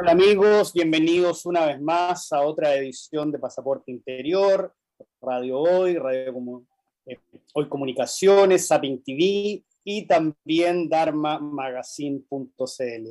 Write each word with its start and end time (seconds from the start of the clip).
Hola 0.00 0.12
amigos, 0.12 0.72
bienvenidos 0.72 1.44
una 1.44 1.66
vez 1.66 1.78
más 1.78 2.32
a 2.32 2.40
otra 2.40 2.74
edición 2.74 3.30
de 3.30 3.38
Pasaporte 3.38 3.92
Interior, 3.92 4.74
Radio 5.20 5.58
Hoy, 5.58 5.98
Radio 5.98 6.64
eh, 7.04 7.18
Hoy 7.52 7.68
Comunicaciones, 7.68 8.66
Sapping 8.66 9.02
TV 9.02 9.62
y 9.84 10.06
también 10.06 10.88
dharmamagazine.cl. 10.88 13.08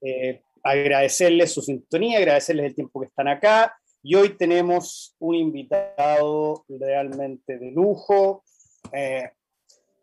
Eh, 0.00 0.42
agradecerles 0.64 1.52
su 1.52 1.62
sintonía, 1.62 2.18
agradecerles 2.18 2.66
el 2.66 2.74
tiempo 2.74 3.00
que 3.00 3.06
están 3.06 3.28
acá 3.28 3.78
y 4.02 4.16
hoy 4.16 4.30
tenemos 4.30 5.14
un 5.20 5.36
invitado 5.36 6.64
realmente 6.68 7.60
de 7.60 7.70
lujo, 7.70 8.42
eh, 8.90 9.30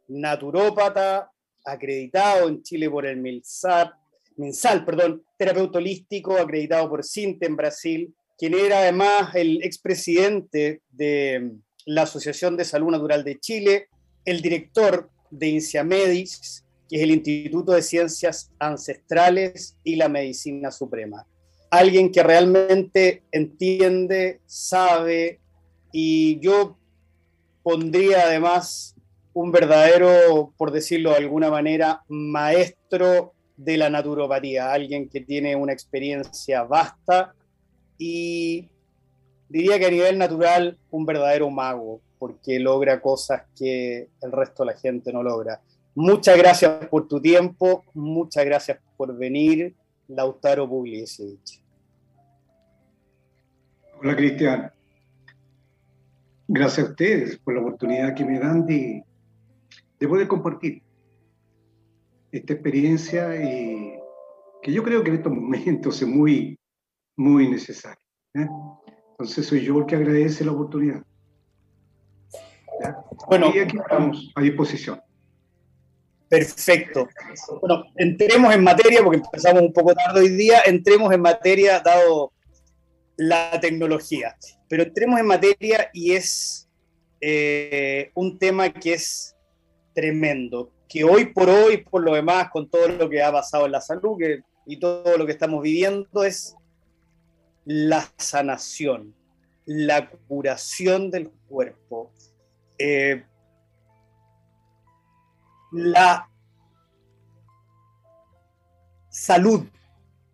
naturópata, 0.08 1.30
acreditado 1.66 2.48
en 2.48 2.64
Chile 2.64 2.90
por 2.90 3.06
el 3.06 3.18
MILSAP, 3.18 4.05
Mensal, 4.38 4.84
perdón, 4.84 5.24
terapeuta 5.38 5.80
holístico 5.80 6.38
acreditado 6.38 6.90
por 6.90 7.06
CINTE 7.06 7.46
en 7.46 7.56
Brasil, 7.56 8.16
quien 8.38 8.54
era 8.54 8.80
además 8.80 9.34
el 9.36 9.64
expresidente 9.64 10.82
de 10.90 11.52
la 11.86 12.02
Asociación 12.02 12.58
de 12.58 12.66
Salud 12.66 12.92
Natural 12.92 13.24
de 13.24 13.40
Chile, 13.40 13.88
el 14.26 14.42
director 14.42 15.10
de 15.30 15.48
INCIAMEDIS, 15.48 16.66
que 16.90 16.98
es 16.98 17.04
el 17.04 17.12
Instituto 17.12 17.72
de 17.72 17.82
Ciencias 17.82 18.52
Ancestrales 18.60 19.78
y 19.84 19.96
la 19.96 20.10
Medicina 20.10 20.72
Suprema. 20.72 21.26
Alguien 21.70 22.12
que 22.12 22.24
realmente 22.24 23.24
entiende, 23.32 24.42
sabe, 24.46 25.40
y 25.92 26.40
yo 26.40 26.78
pondría 27.64 28.24
además 28.26 28.96
un 29.34 29.52
verdadero, 29.52 30.54
por 30.58 30.72
decirlo 30.72 31.12
de 31.12 31.18
alguna 31.18 31.50
manera, 31.50 32.04
maestro 32.08 33.35
de 33.58 33.78
la 33.78 33.90
naturopatía, 33.90 34.72
alguien 34.72 35.10
que 35.10 35.22
tiene 35.22 35.56
una 35.56 35.74
experiencia 35.74 36.64
vasta 36.64 37.34
y 37.98 38.70
diría 39.48 39.80
que 39.80 39.86
a 39.86 39.92
nivel 39.92 40.18
natural 40.18 40.78
un 40.92 41.06
verdadero 41.06 41.50
mago, 41.50 42.02
porque 42.20 42.60
logra 42.60 43.02
cosas 43.02 43.44
que 43.58 44.10
el 44.22 44.32
resto 44.32 44.64
de 44.64 44.74
la 44.74 44.78
gente 44.78 45.14
no 45.14 45.24
logra. 45.24 45.62
Muchas 45.94 46.38
gracias 46.38 46.88
por 46.88 47.08
tu 47.08 47.22
tiempo, 47.22 47.86
muchas 47.94 48.44
gracias 48.46 48.80
por 48.98 49.16
venir, 49.18 49.74
Lautaro 50.08 50.68
Pugliese. 50.68 51.38
Hola 54.02 54.16
Cristian, 54.16 54.72
gracias 56.48 56.88
a 56.88 56.90
ustedes 56.90 57.38
por 57.38 57.54
la 57.54 57.62
oportunidad 57.62 58.14
que 58.14 58.26
me 58.26 58.40
dan 58.40 58.66
de, 58.66 59.06
de 59.98 60.08
poder 60.08 60.28
compartir 60.28 60.85
esta 62.38 62.54
experiencia 62.54 63.36
y 63.36 63.98
que 64.62 64.72
yo 64.72 64.84
creo 64.84 65.04
que 65.04 65.10
en 65.10 65.18
estos 65.18 65.32
momentos 65.32 66.02
es 66.02 66.08
muy, 66.08 66.58
muy 67.16 67.50
necesaria. 67.50 68.00
¿eh? 68.34 68.48
Entonces 69.12 69.46
soy 69.46 69.62
yo 69.62 69.80
el 69.80 69.86
que 69.86 69.96
agradece 69.96 70.44
la 70.44 70.52
oportunidad. 70.52 71.02
Bueno, 73.28 73.52
y 73.56 73.60
aquí 73.60 73.78
estamos 73.78 74.32
a 74.36 74.42
disposición. 74.42 75.00
Perfecto. 76.28 77.08
Bueno, 77.62 77.86
entremos 77.96 78.54
en 78.54 78.64
materia, 78.64 79.02
porque 79.02 79.18
empezamos 79.18 79.62
un 79.62 79.72
poco 79.72 79.94
tarde 79.94 80.22
hoy 80.22 80.30
día, 80.30 80.62
entremos 80.66 81.14
en 81.14 81.22
materia 81.22 81.80
dado 81.80 82.34
la 83.16 83.58
tecnología, 83.62 84.36
pero 84.68 84.84
entremos 84.84 85.20
en 85.20 85.28
materia 85.28 85.90
y 85.94 86.12
es 86.12 86.68
eh, 87.22 88.12
un 88.16 88.38
tema 88.38 88.74
que 88.74 88.94
es 88.94 89.36
tremendo 89.94 90.75
que 90.88 91.04
hoy 91.04 91.28
por 91.28 91.50
hoy, 91.50 91.78
por 91.78 92.04
lo 92.04 92.14
demás, 92.14 92.50
con 92.52 92.70
todo 92.70 92.88
lo 92.88 93.10
que 93.10 93.22
ha 93.22 93.32
pasado 93.32 93.66
en 93.66 93.72
la 93.72 93.82
salud 93.82 94.18
y 94.66 94.80
todo 94.80 95.18
lo 95.18 95.26
que 95.26 95.32
estamos 95.32 95.62
viviendo, 95.62 96.24
es 96.24 96.56
la 97.66 98.08
sanación, 98.18 99.16
la 99.66 100.10
curación 100.10 101.10
del 101.10 101.32
cuerpo, 101.48 102.12
eh, 102.78 103.24
la 105.72 106.30
salud, 109.10 109.66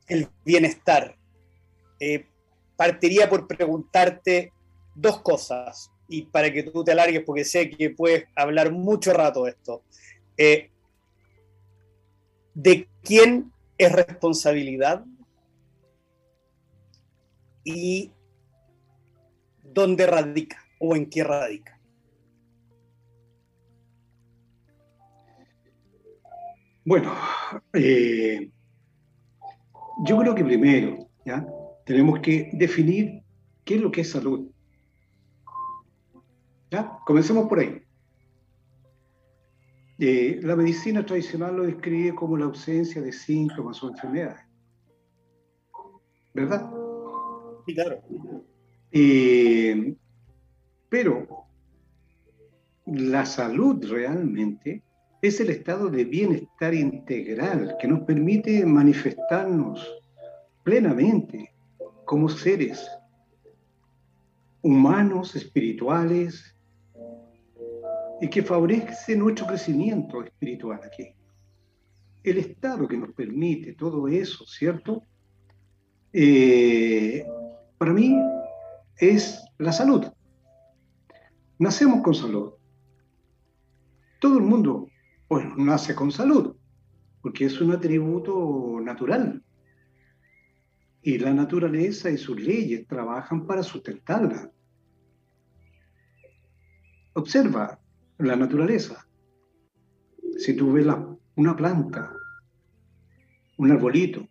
el 0.08 0.28
bienestar. 0.44 1.16
Eh, 2.00 2.26
partiría 2.76 3.30
por 3.30 3.48
preguntarte 3.48 4.52
dos 4.96 5.22
cosas 5.22 5.92
y 6.08 6.24
para 6.24 6.52
que 6.52 6.64
tú 6.64 6.84
te 6.84 6.92
alargues 6.92 7.24
porque 7.24 7.46
sé 7.46 7.70
que 7.70 7.92
puedes 7.92 8.26
hablar 8.36 8.72
mucho 8.72 9.14
rato 9.14 9.46
de 9.46 9.52
esto. 9.52 9.84
Eh, 10.44 10.72
de 12.56 12.90
quién 13.04 13.52
es 13.78 13.92
responsabilidad 13.92 15.06
y 17.64 18.12
dónde 19.64 20.08
radica 20.08 20.58
o 20.80 20.96
en 20.96 21.08
qué 21.12 21.24
radica. 21.24 21.80
Bueno, 26.86 27.14
eh, 27.74 28.50
yo 30.06 30.18
creo 30.18 30.34
que 30.34 30.44
primero 30.44 31.08
¿ya? 31.24 31.46
tenemos 31.86 32.20
que 32.22 32.50
definir 32.54 33.22
qué 33.64 33.76
es 33.76 33.82
lo 33.82 33.92
que 33.92 34.02
es 34.02 34.10
salud. 34.10 34.50
Comencemos 37.06 37.48
por 37.48 37.60
ahí. 37.60 37.81
Eh, 40.04 40.40
la 40.42 40.56
medicina 40.56 41.06
tradicional 41.06 41.58
lo 41.58 41.64
describe 41.64 42.16
como 42.16 42.36
la 42.36 42.46
ausencia 42.46 43.00
de 43.00 43.12
síntomas 43.12 43.84
o 43.84 43.90
enfermedades. 43.90 44.44
¿Verdad? 46.34 46.72
Sí, 47.68 47.76
claro. 47.76 48.02
Eh, 48.92 49.96
pero 50.90 51.46
la 52.88 53.28
salud 53.28 53.86
realmente 53.88 54.82
es 55.22 55.40
el 55.40 55.52
estado 55.52 55.88
de 55.88 56.04
bienestar 56.04 56.74
integral 56.74 57.78
que 57.80 57.88
nos 57.88 58.00
permite 58.00 58.66
manifestarnos 58.66 59.88
plenamente 60.64 61.54
como 62.06 62.28
seres 62.28 62.90
humanos, 64.64 65.36
espirituales, 65.36 66.56
y 68.22 68.30
que 68.30 68.44
favorece 68.44 69.16
nuestro 69.16 69.48
crecimiento 69.48 70.24
espiritual 70.24 70.80
aquí. 70.86 71.16
El 72.24 72.38
estado 72.38 72.88
que 72.88 72.96
nos 72.96 73.14
permite 73.14 73.74
todo 73.74 74.08
eso, 74.08 74.46
¿cierto? 74.46 75.04
Eh, 76.14 77.26
para 77.80 77.94
mí 77.94 78.16
es 78.98 79.44
la 79.58 79.72
salud. 79.72 80.06
Nacemos 81.58 82.04
con 82.04 82.14
salud. 82.14 82.54
Todo 84.20 84.38
el 84.38 84.44
mundo, 84.44 84.88
bueno, 85.28 85.56
nace 85.58 85.96
con 85.96 86.12
salud, 86.12 86.56
porque 87.24 87.46
es 87.46 87.60
un 87.60 87.72
atributo 87.72 88.80
natural. 88.84 89.44
Y 91.02 91.18
la 91.18 91.34
naturaleza 91.34 92.12
y 92.12 92.20
sus 92.20 92.40
leyes 92.40 92.86
trabajan 92.86 93.48
para 93.48 93.64
sustentarla. 93.64 94.52
Observa, 97.14 97.81
la 98.24 98.36
naturaleza. 98.36 99.06
Si 100.38 100.56
tú 100.56 100.74
ves 100.74 100.88
una 101.36 101.56
planta, 101.56 102.14
un 103.58 103.72
arbolito, 103.72 104.28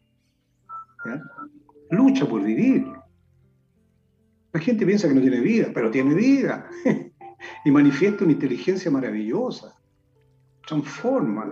lucha 1.91 2.27
por 2.27 2.43
vivir. 2.43 2.87
La 4.53 4.61
gente 4.61 4.85
piensa 4.85 5.09
que 5.09 5.15
no 5.15 5.21
tiene 5.21 5.41
vida, 5.41 5.71
pero 5.73 5.91
tiene 5.91 6.15
vida. 6.15 6.69
y 7.65 7.71
manifiesta 7.71 8.25
una 8.25 8.33
inteligencia 8.33 8.91
maravillosa. 8.91 9.75
Transforma, 10.67 11.51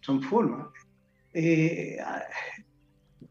transforma. 0.00 0.70
Eh, 1.32 1.96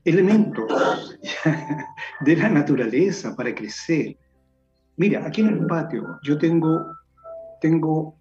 elementos 0.06 1.20
de 2.22 2.36
la 2.36 2.50
naturaleza 2.50 3.36
para 3.36 3.54
crecer. 3.54 4.18
Mira, 4.98 5.26
aquí 5.26 5.42
en 5.42 5.48
el 5.50 5.66
patio 5.66 6.20
yo 6.24 6.38
tengo 6.38 6.86
tengo 7.60 8.18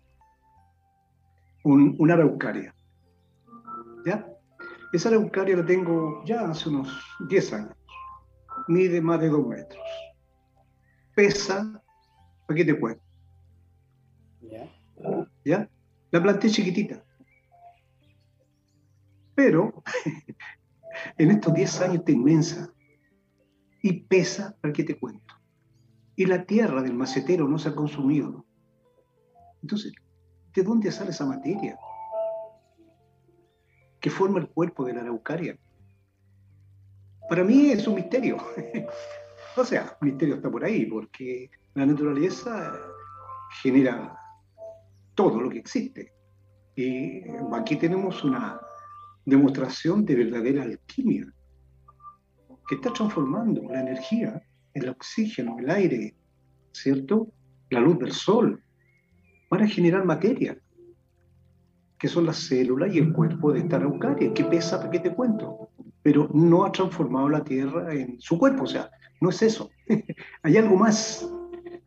una 1.64 2.14
araucaria. 2.14 2.75
¿Ya? 4.06 4.26
Esa 4.93 5.11
araucaria 5.11 5.56
la 5.56 5.67
tengo 5.67 6.25
ya 6.25 6.49
hace 6.49 6.69
unos 6.69 6.88
10 7.29 7.52
años. 7.52 7.76
Mide 8.69 9.00
más 9.00 9.20
de 9.20 9.29
2 9.29 9.46
metros. 9.46 9.82
Pesa, 11.14 11.82
aquí 12.49 12.64
te 12.64 12.79
cuento. 12.79 13.02
¿Ya? 14.40 14.69
¿Ya? 15.44 15.70
La 16.11 16.23
planté 16.23 16.49
chiquitita. 16.49 17.05
Pero 19.35 19.82
en 21.19 21.31
estos 21.31 21.55
10 21.55 21.81
años 21.82 21.96
está 21.96 22.12
inmensa. 22.12 22.73
Y 23.82 24.00
pesa, 24.00 24.56
aquí 24.62 24.85
te 24.85 24.99
cuento. 24.99 25.35
Y 26.17 26.26
la 26.26 26.44
tierra 26.44 26.82
del 26.82 26.94
macetero 26.94 27.46
no 27.46 27.58
se 27.58 27.69
ha 27.69 27.75
consumido. 27.75 28.47
Entonces, 29.62 29.93
¿de 30.55 30.62
dónde 30.62 30.90
sale 30.93 31.10
esa 31.10 31.26
materia? 31.26 31.78
que 34.00 34.10
forma 34.10 34.38
el 34.38 34.49
cuerpo 34.49 34.84
de 34.84 34.94
la 34.94 35.00
araucaria. 35.00 35.58
para 37.28 37.44
mí 37.44 37.70
es 37.70 37.87
un 37.87 37.96
misterio. 37.96 38.37
o 39.56 39.64
sea, 39.64 39.96
un 40.00 40.08
misterio 40.08 40.37
está 40.37 40.50
por 40.50 40.64
ahí, 40.64 40.87
porque 40.87 41.50
la 41.75 41.84
naturaleza 41.84 42.75
genera 43.62 44.16
todo 45.14 45.40
lo 45.40 45.50
que 45.50 45.58
existe. 45.58 46.12
Y 46.76 47.22
aquí 47.52 47.76
tenemos 47.76 48.22
una 48.25 48.61
demostración 49.26 50.04
de 50.04 50.14
verdadera 50.14 50.62
alquimia, 50.62 51.26
que 52.69 52.76
está 52.76 52.93
transformando 52.93 53.62
la 53.70 53.81
energía, 53.81 54.40
el 54.75 54.88
oxígeno, 54.88 55.58
el 55.58 55.70
aire, 55.70 56.14
¿cierto? 56.72 57.28
La 57.70 57.81
luz 57.81 57.99
del 57.99 58.12
sol, 58.12 58.62
para 59.48 59.66
generar 59.66 60.04
materia, 60.04 60.58
que 61.98 62.08
son 62.08 62.26
las 62.26 62.36
células 62.36 62.94
y 62.94 62.98
el 62.98 63.12
cuerpo 63.12 63.52
de 63.52 63.60
esta 63.60 63.76
araucaria, 63.76 64.32
que 64.32 64.44
pesa, 64.44 64.78
¿para 64.78 64.90
qué 64.90 65.00
te 65.00 65.14
cuento? 65.14 65.70
Pero 66.02 66.28
no 66.32 66.64
ha 66.64 66.72
transformado 66.72 67.28
la 67.28 67.42
Tierra 67.42 67.92
en 67.92 68.20
su 68.20 68.38
cuerpo, 68.38 68.64
o 68.64 68.66
sea, 68.66 68.90
no 69.20 69.30
es 69.30 69.42
eso. 69.42 69.70
Hay 70.42 70.56
algo 70.56 70.76
más. 70.76 71.28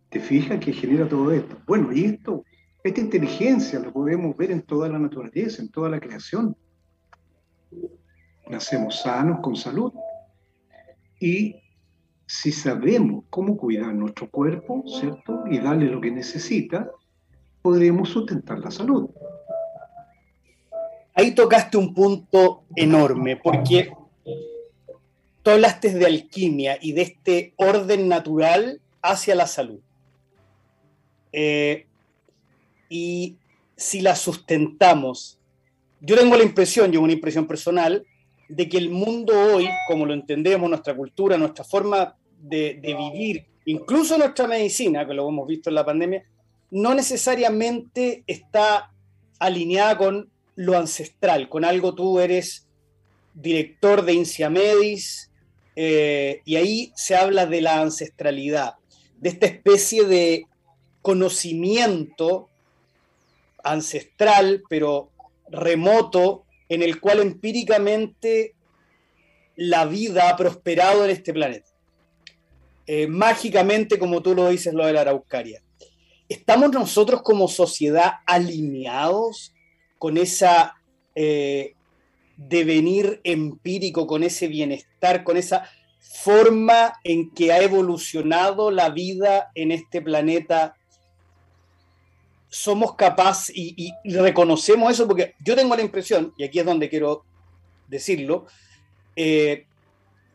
¿Te 0.09 0.19
fijas 0.19 0.59
que 0.59 0.73
genera 0.73 1.07
todo 1.07 1.31
esto? 1.31 1.57
Bueno, 1.65 1.93
y 1.93 2.03
esto, 2.03 2.43
esta 2.83 2.99
inteligencia 2.99 3.79
lo 3.79 3.93
podemos 3.93 4.35
ver 4.35 4.51
en 4.51 4.61
toda 4.63 4.89
la 4.89 4.99
naturaleza, 4.99 5.61
en 5.61 5.69
toda 5.69 5.89
la 5.89 6.01
creación. 6.01 6.57
Nacemos 8.49 9.01
sanos, 9.01 9.39
con 9.39 9.55
salud. 9.55 9.93
Y 11.17 11.55
si 12.25 12.51
sabemos 12.51 13.23
cómo 13.29 13.55
cuidar 13.55 13.93
nuestro 13.93 14.29
cuerpo, 14.29 14.83
¿cierto? 14.99 15.43
Y 15.49 15.59
darle 15.59 15.85
lo 15.85 16.01
que 16.01 16.11
necesita, 16.11 16.89
podremos 17.61 18.09
sustentar 18.09 18.59
la 18.59 18.71
salud. 18.71 19.09
Ahí 21.13 21.35
tocaste 21.35 21.77
un 21.77 21.93
punto 21.93 22.63
enorme, 22.75 23.37
porque 23.37 23.91
tú 25.43 25.51
hablaste 25.51 25.93
de 25.93 26.05
alquimia 26.05 26.77
y 26.81 26.93
de 26.93 27.01
este 27.01 27.53
orden 27.57 28.07
natural 28.07 28.79
hacia 29.01 29.35
la 29.35 29.47
salud. 29.47 29.79
Eh, 31.33 31.85
y 32.89 33.37
si 33.75 34.01
la 34.01 34.15
sustentamos, 34.15 35.37
yo 35.99 36.17
tengo 36.17 36.35
la 36.35 36.43
impresión, 36.43 36.91
yo 36.91 37.01
una 37.01 37.13
impresión 37.13 37.45
personal, 37.45 38.05
de 38.47 38.67
que 38.67 38.77
el 38.77 38.89
mundo 38.89 39.33
hoy, 39.53 39.69
como 39.87 40.05
lo 40.05 40.13
entendemos, 40.13 40.69
nuestra 40.69 40.95
cultura, 40.95 41.37
nuestra 41.37 41.63
forma 41.63 42.15
de, 42.39 42.79
de 42.81 42.95
vivir, 42.95 43.45
incluso 43.65 44.17
nuestra 44.17 44.47
medicina, 44.47 45.05
que 45.05 45.13
lo 45.13 45.27
hemos 45.27 45.47
visto 45.47 45.69
en 45.69 45.75
la 45.75 45.85
pandemia, 45.85 46.23
no 46.71 46.95
necesariamente 46.95 48.23
está 48.27 48.91
alineada 49.39 49.97
con 49.97 50.31
lo 50.55 50.77
ancestral, 50.77 51.49
con 51.49 51.65
algo 51.65 51.93
tú 51.93 52.19
eres 52.19 52.67
director 53.33 54.03
de 54.03 54.13
Inciamedis, 54.13 55.31
eh, 55.75 56.41
y 56.45 56.55
ahí 56.55 56.91
se 56.95 57.15
habla 57.15 57.45
de 57.45 57.61
la 57.61 57.81
ancestralidad, 57.81 58.75
de 59.17 59.29
esta 59.29 59.45
especie 59.45 60.05
de 60.05 60.47
conocimiento 61.01 62.49
ancestral, 63.63 64.63
pero 64.69 65.09
remoto, 65.49 66.45
en 66.69 66.83
el 66.83 66.99
cual 66.99 67.19
empíricamente 67.19 68.55
la 69.55 69.85
vida 69.85 70.29
ha 70.29 70.37
prosperado 70.37 71.03
en 71.05 71.11
este 71.11 71.33
planeta. 71.33 71.69
Eh, 72.87 73.07
mágicamente, 73.07 73.99
como 73.99 74.21
tú 74.21 74.35
lo 74.35 74.49
dices, 74.49 74.73
lo 74.73 74.85
de 74.85 74.93
la 74.93 75.01
araucaria. 75.01 75.61
¿Estamos 76.31 76.71
nosotros 76.71 77.23
como 77.23 77.49
sociedad 77.49 78.19
alineados 78.25 79.53
con 79.97 80.15
esa 80.15 80.77
eh, 81.13 81.75
devenir 82.37 83.19
empírico, 83.25 84.07
con 84.07 84.23
ese 84.23 84.47
bienestar, 84.47 85.25
con 85.25 85.35
esa 85.35 85.69
forma 85.99 86.93
en 87.03 87.31
que 87.31 87.51
ha 87.51 87.61
evolucionado 87.61 88.71
la 88.71 88.89
vida 88.91 89.51
en 89.55 89.73
este 89.73 90.01
planeta? 90.01 90.77
Somos 92.47 92.95
capaces 92.95 93.53
y, 93.53 93.91
reconocemos 94.05 94.89
eso 94.89 95.09
porque 95.09 95.35
yo 95.43 95.53
tengo 95.53 95.75
la 95.75 95.81
impresión, 95.81 96.33
y 96.37 96.45
aquí 96.45 96.59
es 96.59 96.65
donde 96.65 96.87
quiero 96.87 97.25
decirlo, 97.89 98.45
eh, 99.17 99.65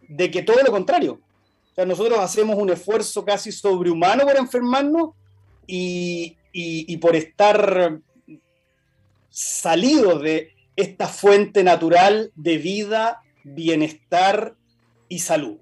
de 0.07 0.31
que 0.31 0.43
todo 0.43 0.63
lo 0.63 0.71
contrario. 0.71 1.23
O 1.73 1.75
sea, 1.75 1.87
nosotros 1.87 2.19
hacemos 2.19 2.57
un 2.57 2.69
esfuerzo 2.69 3.25
casi 3.25 3.51
sobrehumano 3.51 4.25
por 4.25 4.37
enfermarnos 4.37 5.15
y, 5.67 6.97
por 6.99 7.17
estar 7.17 8.01
salidos 9.31 10.23
de 10.23 10.53
esta 10.77 11.09
fuente 11.09 11.63
natural 11.63 12.33
de 12.35 12.59
vida, 12.59 13.23
bienestar 13.45 14.55
y 15.09 15.19
salud. 15.19 15.59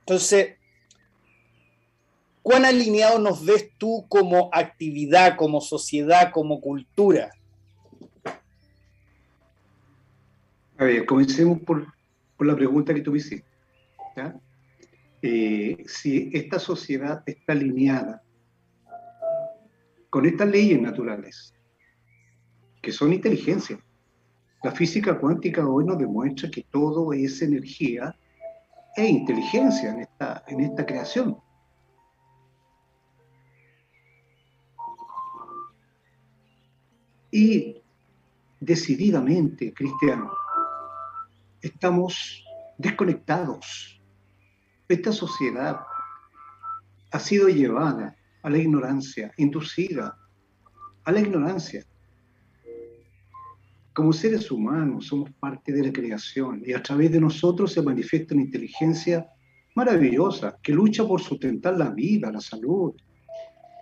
Entonces, 0.00 0.56
¿cuán 2.42 2.64
alineados 2.64 3.20
nos 3.20 3.44
ves 3.44 3.70
tú 3.78 4.04
como 4.08 4.50
actividad, 4.52 5.36
como 5.36 5.60
sociedad, 5.60 6.32
como 6.32 6.60
cultura? 6.60 7.32
A 10.78 10.84
ver, 10.84 11.06
comencemos 11.06 11.60
por, 11.60 11.86
la 12.40 12.56
pregunta 12.56 12.92
que 12.92 13.02
tú 13.02 13.12
me 13.12 13.18
hiciste. 13.18 13.46
¿ya? 14.16 14.34
Eh, 15.24 15.84
si 15.86 16.30
esta 16.32 16.58
sociedad 16.58 17.22
está 17.26 17.52
alineada 17.52 18.24
con 20.10 20.26
estas 20.26 20.48
leyes 20.48 20.82
naturales, 20.82 21.54
que 22.82 22.90
son 22.90 23.12
inteligencia. 23.12 23.78
La 24.64 24.72
física 24.72 25.18
cuántica 25.18 25.66
hoy 25.66 25.84
nos 25.84 25.98
demuestra 25.98 26.50
que 26.50 26.64
todo 26.64 27.12
es 27.12 27.40
energía 27.40 28.14
e 28.96 29.06
inteligencia 29.06 29.92
en 29.92 30.00
esta, 30.00 30.44
en 30.48 30.60
esta 30.60 30.84
creación. 30.84 31.38
Y 37.30 37.80
decididamente, 38.60 39.72
cristiano, 39.72 40.32
estamos 41.62 42.44
desconectados 42.76 44.01
esta 44.92 45.12
sociedad 45.12 45.80
ha 47.10 47.18
sido 47.18 47.48
llevada 47.48 48.14
a 48.42 48.50
la 48.50 48.58
ignorancia, 48.58 49.32
inducida 49.36 50.18
a 51.04 51.12
la 51.12 51.20
ignorancia. 51.20 51.84
Como 53.94 54.12
seres 54.12 54.50
humanos 54.50 55.06
somos 55.06 55.30
parte 55.32 55.72
de 55.72 55.86
la 55.86 55.92
creación 55.92 56.62
y 56.64 56.72
a 56.72 56.82
través 56.82 57.12
de 57.12 57.20
nosotros 57.20 57.72
se 57.72 57.82
manifiesta 57.82 58.34
una 58.34 58.44
inteligencia 58.44 59.26
maravillosa 59.74 60.58
que 60.62 60.72
lucha 60.72 61.06
por 61.06 61.20
sustentar 61.20 61.76
la 61.76 61.90
vida, 61.90 62.32
la 62.32 62.40
salud. 62.40 62.94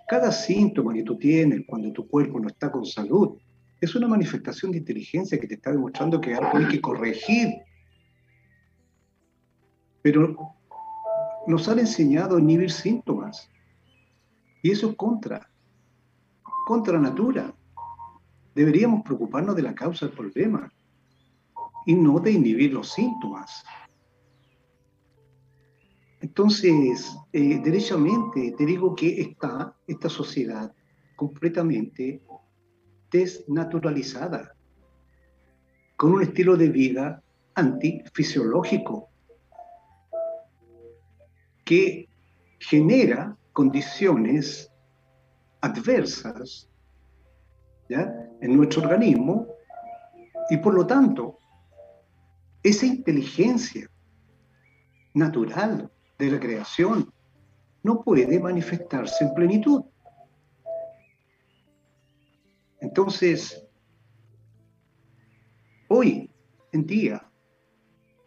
Cada 0.07 0.31
síntoma 0.31 0.93
que 0.93 1.03
tú 1.03 1.17
tienes 1.17 1.63
cuando 1.65 1.91
tu 1.93 2.07
cuerpo 2.07 2.39
no 2.39 2.49
está 2.49 2.71
con 2.71 2.85
salud 2.85 3.37
es 3.79 3.95
una 3.95 4.07
manifestación 4.07 4.71
de 4.71 4.79
inteligencia 4.79 5.39
que 5.39 5.47
te 5.47 5.55
está 5.55 5.71
demostrando 5.71 6.21
que 6.21 6.35
algo 6.35 6.57
hay 6.57 6.67
que 6.67 6.81
corregir. 6.81 7.49
Pero 10.01 10.60
nos 11.51 11.67
han 11.67 11.79
enseñado 11.79 12.37
a 12.37 12.39
inhibir 12.39 12.71
síntomas. 12.71 13.51
Y 14.63 14.71
eso 14.71 14.89
es 14.89 14.95
contra, 14.95 15.51
contra 16.65 16.97
natura. 16.97 17.53
Deberíamos 18.55 19.03
preocuparnos 19.03 19.55
de 19.57 19.63
la 19.63 19.75
causa 19.75 20.05
del 20.05 20.15
problema 20.15 20.71
y 21.85 21.93
no 21.93 22.21
de 22.21 22.31
inhibir 22.31 22.73
los 22.73 22.93
síntomas. 22.93 23.65
Entonces, 26.21 27.17
eh, 27.33 27.59
derechamente 27.61 28.53
te 28.57 28.65
digo 28.65 28.95
que 28.95 29.19
está 29.19 29.75
esta 29.87 30.07
sociedad 30.07 30.73
completamente 31.17 32.21
desnaturalizada, 33.11 34.55
con 35.97 36.13
un 36.13 36.21
estilo 36.21 36.55
de 36.55 36.69
vida 36.69 37.21
antifisiológico, 37.55 39.10
que 41.71 42.09
genera 42.59 43.37
condiciones 43.53 44.69
adversas 45.61 46.69
en 47.87 48.57
nuestro 48.57 48.81
organismo 48.81 49.47
y 50.49 50.57
por 50.57 50.73
lo 50.73 50.85
tanto 50.85 51.39
esa 52.61 52.85
inteligencia 52.85 53.89
natural 55.13 55.89
de 56.19 56.31
la 56.31 56.41
creación 56.41 57.09
no 57.83 58.03
puede 58.03 58.37
manifestarse 58.37 59.23
en 59.23 59.33
plenitud. 59.33 59.81
Entonces, 62.81 63.65
hoy 65.87 66.29
en 66.73 66.85
día, 66.85 67.31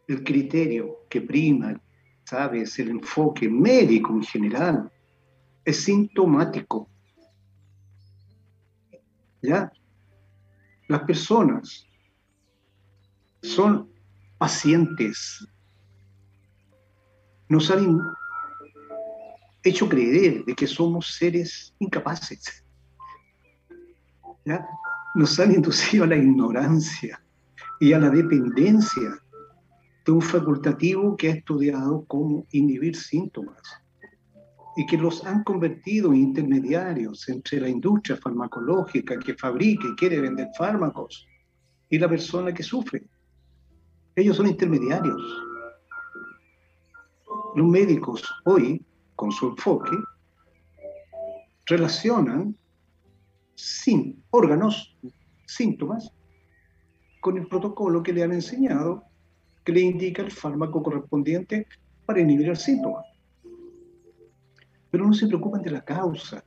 el 0.08 0.24
criterio 0.24 1.00
que 1.10 1.20
prima, 1.20 1.78
¿sabes? 2.24 2.78
El 2.78 2.90
enfoque 2.90 3.48
médico 3.48 4.12
en 4.12 4.22
general 4.22 4.90
es 5.64 5.84
sintomático. 5.84 6.88
¿Ya? 9.42 9.70
Las 10.88 11.02
personas 11.02 11.86
son 13.42 13.90
pacientes. 14.38 15.46
Nos 17.48 17.70
han 17.70 18.00
hecho 19.62 19.88
creer 19.88 20.44
de 20.44 20.54
que 20.54 20.66
somos 20.66 21.14
seres 21.14 21.74
incapaces. 21.78 22.64
¿Ya? 24.44 24.66
Nos 25.14 25.38
han 25.38 25.52
inducido 25.52 26.04
a 26.04 26.08
la 26.08 26.16
ignorancia 26.16 27.22
y 27.80 27.92
a 27.92 27.98
la 27.98 28.10
dependencia 28.10 29.23
de 30.04 30.12
un 30.12 30.20
facultativo 30.20 31.16
que 31.16 31.28
ha 31.28 31.34
estudiado 31.34 32.04
cómo 32.06 32.46
inhibir 32.52 32.96
síntomas 32.96 33.60
y 34.76 34.84
que 34.86 34.98
los 34.98 35.24
han 35.24 35.44
convertido 35.44 36.12
en 36.12 36.16
intermediarios 36.16 37.28
entre 37.28 37.60
la 37.60 37.68
industria 37.68 38.16
farmacológica 38.16 39.18
que 39.18 39.34
fabrica 39.34 39.86
y 39.88 39.94
quiere 39.94 40.20
vender 40.20 40.48
fármacos 40.58 41.26
y 41.88 41.98
la 41.98 42.08
persona 42.08 42.52
que 42.52 42.62
sufre. 42.62 43.04
Ellos 44.16 44.36
son 44.36 44.48
intermediarios. 44.48 45.20
Los 47.54 47.66
médicos 47.66 48.22
hoy, 48.44 48.84
con 49.14 49.30
su 49.30 49.50
enfoque, 49.50 49.96
relacionan 51.66 52.56
sin 53.54 54.22
órganos, 54.30 54.96
síntomas, 55.46 56.12
con 57.20 57.38
el 57.38 57.46
protocolo 57.46 58.02
que 58.02 58.12
le 58.12 58.24
han 58.24 58.32
enseñado, 58.32 59.04
que 59.64 59.72
le 59.72 59.80
indica 59.80 60.22
el 60.22 60.30
fármaco 60.30 60.82
correspondiente 60.82 61.66
para 62.06 62.20
inhibir 62.20 62.50
el 62.50 62.56
síntoma 62.56 63.02
pero 64.94 65.08
no 65.08 65.12
se 65.12 65.26
preocupan 65.26 65.60
de 65.60 65.72
la 65.72 65.84
causa, 65.84 66.44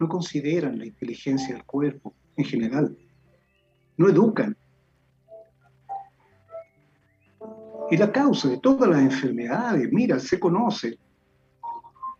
no 0.00 0.08
consideran 0.08 0.76
la 0.80 0.84
inteligencia 0.84 1.54
del 1.54 1.62
cuerpo 1.62 2.12
en 2.36 2.44
general, 2.44 2.98
no 3.96 4.08
educan. 4.08 4.56
Y 7.88 7.96
la 7.96 8.10
causa 8.10 8.48
de 8.48 8.58
todas 8.58 8.90
las 8.90 8.98
enfermedades, 8.98 9.92
mira, 9.92 10.18
se 10.18 10.40
conoce, 10.40 10.98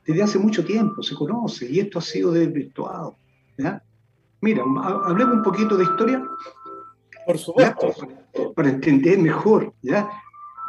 desde 0.07 0.23
hace 0.23 0.39
mucho 0.39 0.65
tiempo 0.65 1.03
se 1.03 1.17
conoce, 1.17 1.69
y 1.69 1.81
esto 1.81 1.99
ha 1.99 2.03
sido 2.03 2.31
desvirtuado. 2.31 3.17
Mira, 4.43 4.63
hablemos 5.07 5.39
un 5.39 5.43
poquito 5.43 5.77
de 5.77 5.83
historia. 5.83 6.25
Por 7.27 7.37
supuesto. 7.37 7.93
Para, 8.55 8.69
entender 8.69 9.19
mejor, 9.19 9.75
¿ya? 9.83 10.09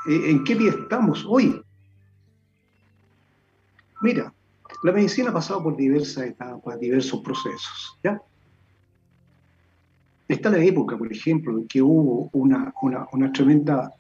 Eh, 0.08 0.32
¿En 0.32 0.44
qué 0.44 0.56
día 0.56 0.72
estamos 0.72 1.26
hoy? 1.28 1.62
Mira, 4.02 4.34
la 4.84 4.92
medicina 4.92 5.30
ha 5.30 5.34
pasado 5.34 5.64
por 5.64 5.76
diversas 5.76 6.26
etapas, 6.28 6.80
diversos 6.80 7.22
procesos. 7.22 7.98
¿ya? 8.04 8.22
Está 10.28 10.50
la 10.50 10.64
época, 10.64 10.98
por 10.98 11.12
ejemplo, 11.12 11.58
en 11.58 11.68
que 11.68 11.82
hubo 11.82 12.30
una, 12.34 12.74
una, 12.82 13.32
tremenda 13.32 13.92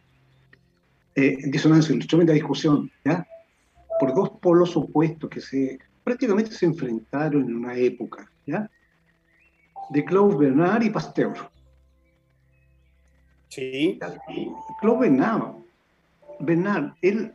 eh, 1.15 1.37
disonancia, 1.49 1.95
una 1.95 2.05
tremenda 2.05 2.33
discusión, 2.33 2.91
¿ya? 3.03 3.27
por 3.99 4.13
dos 4.13 4.29
polos 4.41 4.75
opuestos 4.75 5.29
que 5.29 5.41
se 5.41 5.79
prácticamente 6.03 6.51
se 6.51 6.67
enfrentaron 6.67 7.43
en 7.45 7.55
una 7.55 7.75
época, 7.75 8.31
¿ya? 8.45 8.69
de 9.89 10.05
Claude 10.05 10.37
Bernard 10.37 10.83
y 10.83 10.89
Pasteur. 10.91 11.33
Sí. 13.49 13.97
Claude 14.81 14.99
Bernard, 14.99 15.54
Bernard, 16.39 16.93
él 17.01 17.33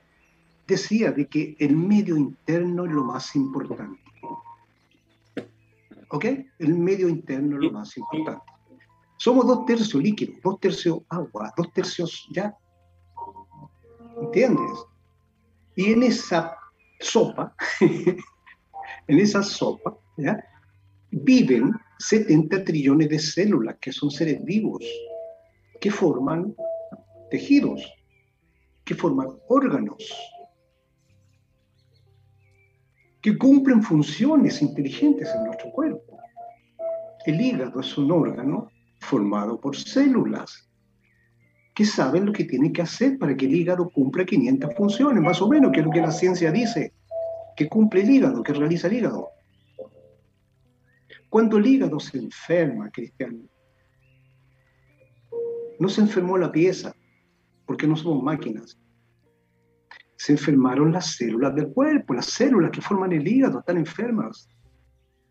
decía 0.67 1.11
de 1.13 1.27
que 1.27 1.57
el 1.59 1.77
medio 1.77 2.17
interno 2.17 2.85
es 2.85 2.93
lo 2.93 3.05
más 3.05 3.35
importante. 3.37 4.01
¿Ok? 6.11 6.25
El 6.59 6.75
medio 6.75 7.09
interno 7.09 7.57
es 7.57 7.65
lo 7.65 7.73
más 7.73 7.97
importante. 7.97 8.45
Somos 9.17 9.47
dos 9.47 9.67
tercios 9.67 10.03
líquidos, 10.03 10.37
dos 10.43 10.59
tercios 10.61 11.01
agua, 11.09 11.53
dos 11.57 11.73
tercios 11.73 12.29
ya. 12.33 12.55
¿Entiendes? 14.23 14.79
Y 15.77 15.93
en 15.93 16.03
esa 16.03 16.57
sopa, 17.01 17.55
en 17.81 19.19
esa 19.19 19.43
sopa, 19.43 19.97
¿ya? 20.17 20.43
viven 21.11 21.73
70 21.99 22.65
trillones 22.65 23.09
de 23.09 23.19
células 23.19 23.77
que 23.81 23.93
son 23.93 24.11
seres 24.11 24.43
vivos, 24.45 24.85
que 25.81 25.91
forman 25.91 26.55
tejidos, 27.31 27.83
que 28.91 28.97
forman 28.97 29.29
órganos, 29.47 30.03
que 33.23 33.39
cumplen 33.39 33.85
funciones 33.85 34.61
inteligentes 34.63 35.29
en 35.33 35.45
nuestro 35.45 35.71
cuerpo. 35.71 36.19
El 37.25 37.41
hígado 37.41 37.79
es 37.79 37.97
un 37.97 38.11
órgano 38.11 38.69
formado 38.99 39.61
por 39.61 39.77
células 39.77 40.69
que 41.73 41.85
saben 41.85 42.27
lo 42.27 42.33
que 42.33 42.43
tienen 42.43 42.73
que 42.73 42.83
hacer 42.83 43.17
para 43.17 43.37
que 43.37 43.47
el 43.47 43.55
hígado 43.55 43.89
cumpla 43.91 44.25
500 44.25 44.75
funciones, 44.75 45.23
más 45.23 45.41
o 45.41 45.49
menos, 45.49 45.71
que 45.71 45.79
es 45.79 45.87
lo 45.87 45.93
que 45.93 46.01
la 46.01 46.11
ciencia 46.11 46.51
dice, 46.51 46.93
que 47.55 47.69
cumple 47.69 48.01
el 48.01 48.11
hígado, 48.11 48.43
que 48.43 48.55
realiza 48.55 48.89
el 48.89 48.95
hígado. 48.95 49.29
Cuando 51.29 51.59
el 51.59 51.67
hígado 51.69 52.01
se 52.01 52.19
enferma, 52.19 52.91
Cristiano, 52.91 53.39
no 55.79 55.89
se 55.89 56.01
enfermó 56.01 56.37
la 56.37 56.51
pieza, 56.51 56.93
porque 57.71 57.87
no 57.87 57.95
somos 57.95 58.21
máquinas 58.21 58.77
se 60.17 60.33
enfermaron 60.33 60.91
las 60.91 61.15
células 61.15 61.55
del 61.55 61.73
cuerpo, 61.73 62.15
las 62.15 62.27
células 62.27 62.73
que 62.73 62.81
forman 62.81 63.13
el 63.13 63.29
hígado 63.29 63.61
están 63.61 63.77
enfermas. 63.77 64.49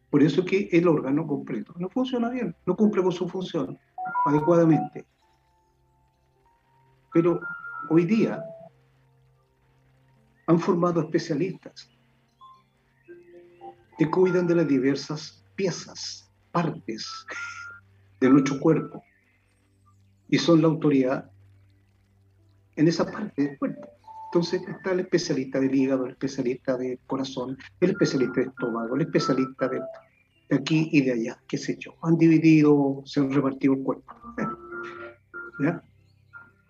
Por 0.10 0.24
eso 0.24 0.46
que 0.46 0.70
el 0.72 0.88
órgano 0.88 1.28
completo 1.28 1.74
no 1.78 1.90
funciona 1.90 2.30
bien, 2.30 2.56
no 2.66 2.78
cumple 2.78 3.04
con 3.04 3.12
su 3.12 3.28
función 3.28 3.78
adecuadamente. 4.26 5.06
Pero 7.12 7.42
hoy 7.90 8.06
día 8.06 8.42
han 10.48 10.60
formado 10.62 11.02
especialistas 11.02 11.92
que 13.98 14.10
cuidan 14.10 14.48
de 14.48 14.56
las 14.56 14.68
diversas 14.70 15.46
piezas, 15.58 16.32
partes 16.54 17.06
de 18.22 18.30
nuestro 18.30 18.62
cuerpo 18.62 19.04
y 20.30 20.38
son 20.38 20.62
la 20.62 20.70
autoridad 20.70 21.30
en 22.80 22.88
esa 22.88 23.06
parte 23.06 23.44
del 23.44 23.58
cuerpo. 23.58 23.88
Entonces 24.32 24.62
está 24.68 24.94
el 24.94 25.02
especialista 25.02 25.60
del 25.60 25.76
hígado, 25.76 26.06
el 26.06 26.12
especialista 26.12 26.78
del 26.78 26.98
corazón, 27.08 27.58
el 27.82 27.90
especialista 27.92 28.40
del 28.40 28.50
estómago, 28.50 28.96
el 28.96 29.02
especialista 29.02 29.68
de, 29.68 29.82
aquí 30.56 30.88
y 30.92 31.02
de 31.02 31.12
allá, 31.12 31.44
qué 31.48 31.58
sé 31.58 31.76
yo. 31.78 31.96
Han 32.04 32.18
dividido, 32.18 33.02
se 33.06 33.20
han 33.20 33.32
repartido 33.32 33.74
el 33.74 33.84
cuerpo. 33.84 34.16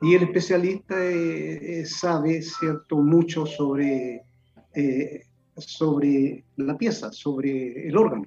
Y 0.01 0.15
el 0.15 0.23
especialista 0.23 0.95
eh, 0.97 1.81
eh, 1.81 1.85
sabe, 1.85 2.41
¿cierto?, 2.41 2.95
mucho 3.01 3.45
sobre, 3.45 4.23
eh, 4.73 5.25
sobre 5.57 6.45
la 6.55 6.77
pieza, 6.77 7.11
sobre 7.11 7.85
el 7.85 7.97
órgano. 7.97 8.25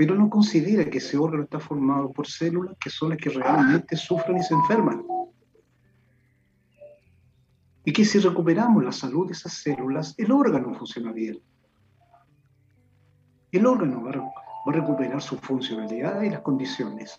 Pero 0.00 0.14
no 0.14 0.30
considera 0.30 0.88
que 0.88 0.96
ese 0.96 1.18
órgano 1.18 1.42
está 1.42 1.60
formado 1.60 2.10
por 2.10 2.26
células 2.26 2.74
que 2.80 2.88
son 2.88 3.10
las 3.10 3.18
que 3.18 3.28
realmente 3.28 3.96
sufren 3.96 4.38
y 4.38 4.42
se 4.42 4.54
enferman 4.54 5.04
y 7.84 7.92
que 7.92 8.06
si 8.06 8.18
recuperamos 8.18 8.82
la 8.82 8.92
salud 8.92 9.26
de 9.26 9.34
esas 9.34 9.52
células, 9.52 10.14
el 10.16 10.32
órgano 10.32 10.74
funciona 10.74 11.12
bien. 11.12 11.38
El 13.52 13.66
órgano 13.66 14.02
va, 14.02 14.10
a 14.10 14.72
recuperar 14.72 15.20
su 15.20 15.36
funcionalidad 15.36 16.22
y 16.22 16.30
las 16.30 16.40
condiciones. 16.40 17.18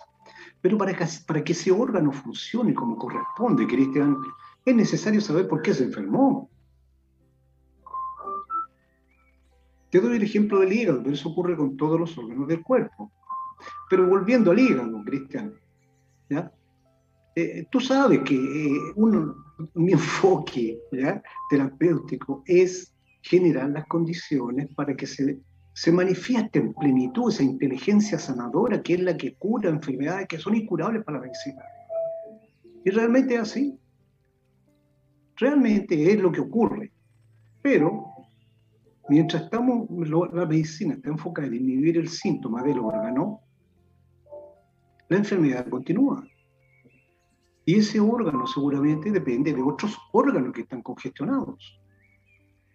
Pero 0.62 0.78
para 0.80 0.96
que, 0.96 1.06
para 1.28 1.44
que 1.44 1.52
ese 1.54 1.72
órgano 1.72 2.12
funcione 2.12 2.74
como 2.74 2.96
corresponde, 2.96 3.68
Cristian, 3.68 4.18
es 4.66 4.76
necesario 4.76 5.22
saber 5.22 5.48
por 5.48 5.62
qué 5.62 5.76
se 5.76 5.84
enfermó. 5.84 6.50
Te 9.92 10.00
doy 10.00 10.16
el 10.16 10.24
ejemplo 10.24 10.60
del 10.60 10.74
hígado, 10.74 11.04
pero 11.04 11.14
eso 11.14 11.30
ocurre 11.30 11.56
con 11.56 11.76
todos 11.76 12.00
los 12.00 12.18
órganos 12.18 12.48
del 12.48 12.64
cuerpo. 12.64 13.12
Pero 13.90 14.08
volviendo 14.08 14.52
al 14.52 14.60
hígado, 14.60 15.04
Cristian, 15.04 15.54
¿ya? 16.30 16.52
Eh, 17.36 17.66
tú 17.70 17.80
sabes 17.80 18.22
que 18.22 18.36
eh, 18.36 18.78
uno, 18.96 19.36
mi 19.76 19.94
enfoque 19.94 20.80
terapéutico 21.50 22.44
es 22.46 22.94
generar 23.22 23.70
las 23.70 23.86
condiciones 23.88 24.68
para 24.76 24.96
que 24.96 25.06
se, 25.06 25.40
se 25.74 25.92
manifieste 25.92 26.60
en 26.60 26.74
plenitud 26.74 27.32
esa 27.32 27.44
inteligencia 27.44 28.20
sanadora 28.20 28.82
que 28.82 28.96
es 28.96 29.00
la 29.02 29.16
que 29.16 29.36
cura 29.36 29.70
enfermedades 29.70 30.28
que 30.28 30.40
son 30.40 30.56
incurables 30.56 31.04
para 31.04 31.20
la 31.20 31.24
medicina. 31.24 31.64
Y 32.84 32.90
realmente 32.90 33.36
es 33.36 33.42
así. 33.42 33.78
Realmente 35.38 36.12
es 36.12 36.20
lo 36.20 36.32
que 36.32 36.42
ocurre. 36.42 36.92
Pero 37.62 38.11
mientras 39.12 39.44
estamos, 39.44 39.90
la 40.34 40.46
medicina 40.46 40.94
está 40.94 41.10
enfocada 41.10 41.46
en 41.50 41.56
inhibir 41.56 41.98
el 41.98 42.08
síntoma 42.08 42.64
del 42.64 42.80
órgano, 42.80 43.42
la 45.10 45.18
enfermedad 45.18 45.68
continúa. 45.68 46.26
Y 47.66 47.76
ese 47.76 48.00
órgano 48.00 48.48
seguramente 48.48 49.12
depende 49.12 49.54
de 49.54 49.62
otros 49.62 49.98
órganos 50.14 50.54
que 50.54 50.62
están 50.62 50.82
congestionados. 50.82 51.78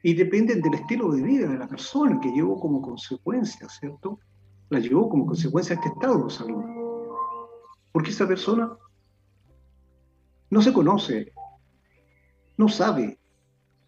Y 0.02 0.12
dependen 0.12 0.60
del 0.60 0.74
estilo 0.74 1.10
de 1.10 1.22
vida 1.22 1.48
de 1.48 1.56
la 1.56 1.66
persona 1.66 2.20
que 2.20 2.30
llevó 2.30 2.60
como 2.60 2.82
consecuencia, 2.82 3.66
¿cierto? 3.70 4.20
La 4.68 4.78
llevó 4.78 5.08
como 5.08 5.24
consecuencia 5.24 5.74
a 5.74 5.78
este 5.78 5.88
estado 5.88 6.24
de 6.24 6.30
salud. 6.30 6.64
Porque 7.92 8.10
esa 8.10 8.28
persona 8.28 8.76
no 10.50 10.60
se 10.60 10.74
conoce, 10.74 11.32
no 12.58 12.68
sabe 12.68 13.18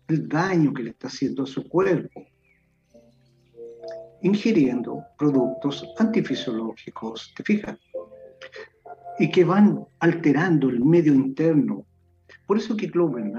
el 0.08 0.26
daño 0.26 0.72
que 0.72 0.84
le 0.84 0.90
está 0.90 1.08
haciendo 1.08 1.42
a 1.42 1.46
su 1.46 1.68
cuerpo, 1.68 2.24
ingiriendo 4.22 5.04
productos 5.18 5.86
antifisiológicos, 5.98 7.32
¿te 7.36 7.42
fijas? 7.42 7.78
Y 9.18 9.30
que 9.30 9.44
van 9.44 9.84
alterando 10.00 10.68
el 10.68 10.84
medio 10.84 11.14
interno. 11.14 11.84
Por 12.46 12.58
eso 12.58 12.76
que 12.76 12.90
Claude 12.90 13.32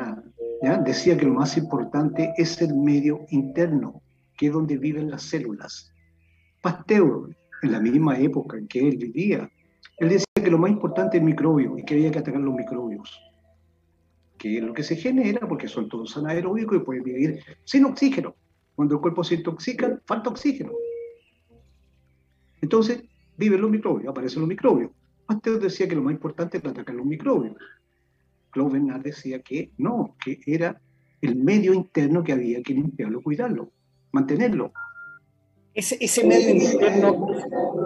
¿ya? 0.62 0.78
decía 0.78 1.18
que 1.18 1.26
lo 1.26 1.34
más 1.34 1.58
importante 1.58 2.34
es 2.38 2.62
el 2.62 2.76
medio 2.76 3.26
interno, 3.30 4.02
que 4.38 4.48
es 4.48 4.54
donde 4.54 4.78
viven 4.78 5.10
las 5.10 5.24
células. 5.24 5.92
Pasteur, 6.62 7.36
en 7.62 7.72
la 7.72 7.80
misma 7.80 8.18
época 8.20 8.58
en 8.58 8.68
que 8.68 8.88
él 8.88 8.98
vivía, 8.98 9.50
él 9.98 10.10
decía 10.10 10.26
que 10.36 10.52
lo 10.52 10.58
más 10.58 10.72
importante 10.72 11.18
es 11.18 11.22
el 11.22 11.28
microbio 11.28 11.78
y 11.78 11.84
que 11.84 11.96
había 11.96 12.12
que 12.12 12.20
atacar 12.20 12.42
los 12.42 12.56
microbios, 12.56 13.22
que 14.38 14.58
es 14.58 14.64
lo 14.64 14.74
que 14.74 14.84
se 14.84 14.96
genera 14.96 15.48
porque 15.48 15.68
son 15.68 15.90
todos 15.90 16.16
anaeróbicos 16.18 16.78
y 16.78 16.86
pueden 16.86 17.04
vivir 17.04 17.40
sin 17.66 17.86
oxígeno. 17.86 18.36
Cuando 18.80 18.96
el 18.96 19.02
cuerpo 19.02 19.26
se 19.26 19.36
intoxica, 19.36 20.00
falta 20.06 20.30
oxígeno. 20.30 20.72
Entonces, 22.62 23.04
viven 23.36 23.60
los 23.60 23.70
microbios, 23.70 24.10
aparecen 24.10 24.40
los 24.40 24.48
microbios. 24.48 24.92
Pasteur 25.26 25.60
decía 25.60 25.86
que 25.86 25.96
lo 25.96 26.02
más 26.02 26.14
importante 26.14 26.60
es 26.60 26.66
atacar 26.66 26.96
los 26.96 27.06
microbios. 27.06 27.58
Claude 28.52 28.80
decía 29.04 29.42
que 29.42 29.74
no, 29.80 30.16
que 30.24 30.40
era 30.46 30.80
el 31.20 31.36
medio 31.36 31.74
interno 31.74 32.24
que 32.24 32.32
había 32.32 32.64
que 32.64 32.74
limpiarlo, 32.74 33.22
cuidarlo, 33.22 33.70
mantenerlo. 34.14 34.72
Ese, 35.74 35.98
ese 36.00 36.26
medio 36.26 36.56
interno, 36.56 37.28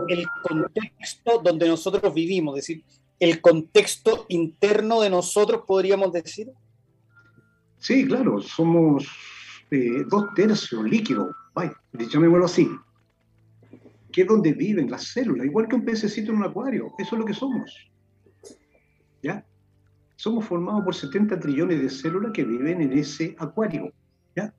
el 0.08 0.28
contexto 0.48 1.42
donde 1.44 1.70
nosotros 1.70 2.14
vivimos, 2.14 2.56
es 2.60 2.68
decir, 2.68 2.84
el 3.20 3.42
contexto 3.42 4.28
interno 4.30 5.02
de 5.02 5.10
nosotros, 5.10 5.64
podríamos 5.66 6.14
decir. 6.14 6.52
Sí, 7.80 8.06
claro, 8.06 8.40
somos 8.42 9.08
eh, 9.74 10.06
dos 10.08 10.34
tercios 10.36 10.84
líquidos, 10.84 11.36
llamémoslo 11.94 12.46
así, 12.46 12.70
que 14.12 14.22
es 14.22 14.28
donde 14.28 14.54
viven 14.54 14.92
las 14.92 15.06
células, 15.06 15.48
igual 15.48 15.68
que 15.68 15.76
un 15.76 15.84
pececito 15.84 16.32
en 16.32 16.38
un 16.38 16.44
acuario, 16.44 16.94
eso 17.00 17.16
es 17.16 17.20
lo 17.20 17.26
que 17.26 17.34
somos. 17.34 17.92
¿Ya? 19.24 19.44
Somos 20.16 20.46
formados 20.46 20.84
por 20.84 20.94
70 20.94 21.40
trillones 21.40 21.82
de 21.82 21.90
células 21.90 22.32
que 22.34 22.44
viven 22.44 22.82
en 22.82 22.94
ese 22.94 23.36
acuario, 23.40 23.92
¿ya? 24.36 24.54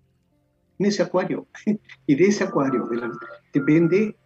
En 0.78 0.86
ese 0.86 1.02
acuario. 1.02 1.46
Y 2.06 2.16
de 2.16 2.24
ese 2.24 2.44
acuario 2.44 2.88
depende 3.52 4.16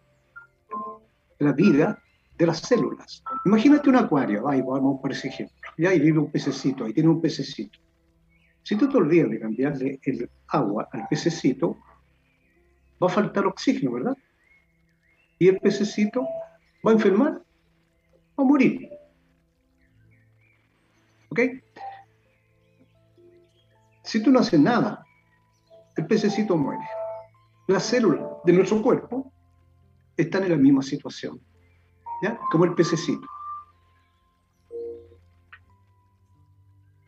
la 1.37 1.53
vida 1.53 2.01
de 2.35 2.47
las 2.47 2.61
células. 2.61 3.23
Imagínate 3.45 3.89
un 3.89 3.97
acuario, 3.97 4.47
ahí 4.49 4.61
vamos 4.61 4.99
por 5.01 5.11
ese 5.11 5.27
ejemplo, 5.27 5.55
y 5.77 5.85
ahí 5.85 5.99
vive 5.99 6.17
un 6.17 6.31
pececito, 6.31 6.85
ahí 6.85 6.93
tiene 6.93 7.09
un 7.09 7.21
pececito. 7.21 7.79
Si 8.69 8.75
tú 8.75 8.87
te 8.87 8.97
olvidas 8.97 9.31
de 9.31 9.39
cambiarle 9.39 9.99
el 10.03 10.29
agua 10.49 10.87
al 10.91 11.07
pececito, 11.07 11.75
va 13.01 13.07
a 13.07 13.09
faltar 13.09 13.47
oxígeno, 13.47 13.93
¿verdad? 13.93 14.15
Y 15.39 15.47
el 15.47 15.59
pececito 15.59 16.21
va 16.85 16.91
a 16.91 16.93
enfermar, 16.93 17.33
va 17.33 18.43
a 18.43 18.43
morir. 18.43 18.87
¿Ok? 21.29 21.39
Si 24.03 24.21
tú 24.21 24.29
no 24.29 24.37
haces 24.37 24.59
nada, 24.59 25.03
el 25.97 26.05
pececito 26.05 26.55
muere. 26.55 26.83
Las 27.69 27.85
células 27.85 28.23
de 28.45 28.53
nuestro 28.53 28.83
cuerpo 28.83 29.33
están 30.15 30.43
en 30.43 30.51
la 30.51 30.57
misma 30.57 30.83
situación. 30.83 31.41
¿ya? 32.21 32.37
Como 32.51 32.65
el 32.65 32.75
pececito. 32.75 33.27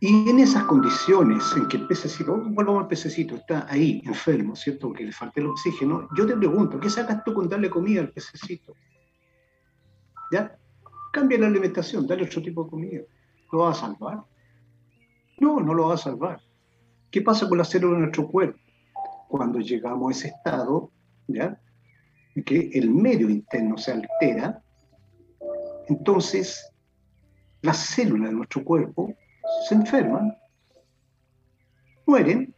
Y 0.03 0.27
en 0.27 0.39
esas 0.39 0.63
condiciones 0.63 1.43
en 1.55 1.67
que 1.67 1.77
el 1.77 1.85
pececito, 1.85 2.35
volvamos 2.35 2.81
al 2.81 2.87
pececito, 2.87 3.35
está 3.35 3.67
ahí 3.69 4.01
enfermo, 4.03 4.55
¿cierto? 4.55 4.91
Que 4.91 5.03
le 5.03 5.11
falta 5.11 5.39
el 5.39 5.45
oxígeno, 5.45 6.09
yo 6.17 6.25
te 6.25 6.35
pregunto, 6.35 6.79
¿qué 6.79 6.89
sacas 6.89 7.23
tú 7.23 7.35
con 7.35 7.47
darle 7.47 7.69
comida 7.69 8.01
al 8.01 8.09
pececito? 8.09 8.73
¿Ya? 10.31 10.57
Cambia 11.13 11.37
la 11.37 11.45
alimentación, 11.45 12.07
dale 12.07 12.23
otro 12.23 12.41
tipo 12.41 12.63
de 12.63 12.69
comida. 12.71 13.01
¿Lo 13.51 13.59
va 13.59 13.69
a 13.69 13.73
salvar? 13.75 14.23
No, 15.39 15.59
no 15.59 15.75
lo 15.75 15.89
va 15.89 15.93
a 15.93 15.97
salvar. 15.97 16.41
¿Qué 17.11 17.21
pasa 17.21 17.47
con 17.47 17.59
la 17.59 17.63
célula 17.63 17.93
de 17.93 17.99
nuestro 17.99 18.27
cuerpo? 18.27 18.59
Cuando 19.27 19.59
llegamos 19.59 20.07
a 20.07 20.17
ese 20.17 20.27
estado, 20.29 20.91
¿ya? 21.27 21.61
que 22.43 22.71
el 22.73 22.89
medio 22.89 23.29
interno 23.29 23.77
se 23.77 23.91
altera, 23.91 24.63
entonces 25.89 26.73
las 27.61 27.77
células 27.77 28.29
de 28.29 28.35
nuestro 28.35 28.63
cuerpo 28.63 29.13
se 29.67 29.75
enferman, 29.75 30.37
mueren 32.05 32.53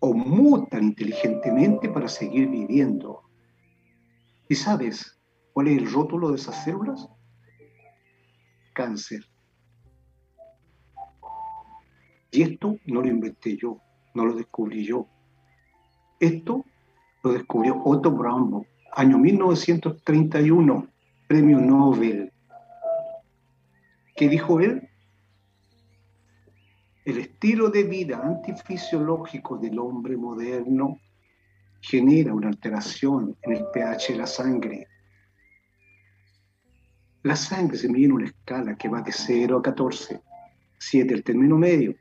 o 0.00 0.12
mutan 0.14 0.84
inteligentemente 0.84 1.88
para 1.88 2.08
seguir 2.08 2.48
viviendo. 2.48 3.22
¿Y 4.48 4.54
sabes 4.54 5.18
cuál 5.52 5.68
es 5.68 5.78
el 5.78 5.90
rótulo 5.90 6.30
de 6.30 6.36
esas 6.36 6.62
células? 6.64 7.08
Cáncer. 8.74 9.24
Y 12.30 12.42
esto 12.42 12.76
no 12.86 13.02
lo 13.02 13.08
inventé 13.08 13.56
yo, 13.56 13.80
no 14.14 14.26
lo 14.26 14.34
descubrí 14.34 14.84
yo. 14.84 15.08
Esto 16.20 16.64
lo 17.22 17.32
descubrió 17.32 17.80
Otto 17.84 18.10
Braunbock, 18.10 18.66
año 18.92 19.18
1931 19.18 20.88
premio 21.26 21.58
Nobel. 21.58 22.32
¿Qué 24.14 24.28
dijo 24.28 24.60
él? 24.60 24.88
El 27.06 27.18
estilo 27.18 27.70
de 27.70 27.84
vida 27.84 28.20
antifisiológico 28.20 29.56
del 29.56 29.78
hombre 29.78 30.16
moderno 30.16 31.00
genera 31.80 32.34
una 32.34 32.48
alteración 32.48 33.36
en 33.42 33.52
el 33.52 33.64
pH 33.72 34.12
de 34.12 34.18
la 34.18 34.26
sangre. 34.26 34.88
La 37.22 37.36
sangre 37.36 37.78
se 37.78 37.88
mide 37.88 38.06
en 38.06 38.12
una 38.12 38.26
escala 38.26 38.76
que 38.76 38.88
va 38.88 39.02
de 39.02 39.12
0 39.12 39.58
a 39.58 39.62
14, 39.62 40.20
7 40.78 41.14
el 41.14 41.22
término 41.22 41.56
medio. 41.56 41.94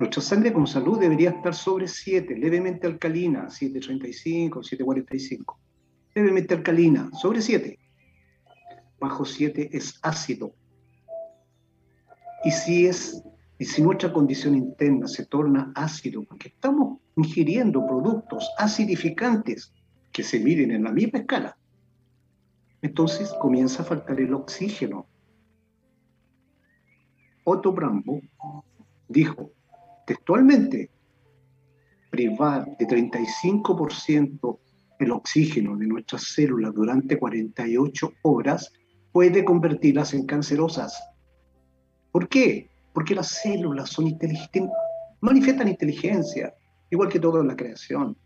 Nuestra 0.00 0.20
sangre 0.20 0.52
con 0.52 0.66
salud 0.66 0.98
debería 0.98 1.30
estar 1.30 1.54
sobre 1.54 1.86
7, 1.86 2.36
levemente 2.36 2.88
alcalina, 2.88 3.46
7.35, 3.46 4.50
7.45. 4.50 5.56
Levemente 6.12 6.54
alcalina, 6.54 7.08
sobre 7.12 7.40
7 7.40 7.78
bajo 8.98 9.24
7 9.24 9.70
es 9.72 9.98
ácido. 10.02 10.54
Y 12.42 12.50
si 12.50 12.86
es 12.86 13.22
y 13.64 13.66
si 13.66 13.80
nuestra 13.80 14.12
condición 14.12 14.56
interna 14.56 15.08
se 15.08 15.24
torna 15.24 15.72
ácido, 15.74 16.22
porque 16.24 16.48
estamos 16.48 16.98
ingiriendo 17.16 17.86
productos 17.86 18.46
acidificantes 18.58 19.72
que 20.12 20.22
se 20.22 20.38
miden 20.38 20.70
en 20.70 20.84
la 20.84 20.92
misma 20.92 21.20
escala, 21.20 21.56
entonces 22.82 23.32
comienza 23.40 23.80
a 23.80 23.86
faltar 23.86 24.20
el 24.20 24.34
oxígeno. 24.34 25.06
Otto 27.44 27.72
Brambo 27.72 28.20
dijo 29.08 29.50
textualmente, 30.06 30.90
privar 32.10 32.66
de 32.76 32.86
35% 32.86 34.58
el 34.98 35.10
oxígeno 35.10 35.74
de 35.78 35.86
nuestras 35.86 36.34
células 36.34 36.74
durante 36.74 37.18
48 37.18 38.12
horas 38.24 38.70
puede 39.10 39.42
convertirlas 39.42 40.12
en 40.12 40.26
cancerosas. 40.26 41.02
¿Por 42.12 42.28
qué? 42.28 42.73
Porque 42.94 43.14
las 43.14 43.28
células 43.28 43.90
son 43.90 44.06
inteligentes, 44.06 44.62
manifiestan 45.20 45.68
inteligencia, 45.68 46.54
igual 46.88 47.10
que 47.10 47.20
toda 47.20 47.44
la 47.44 47.54
creación. 47.54 48.16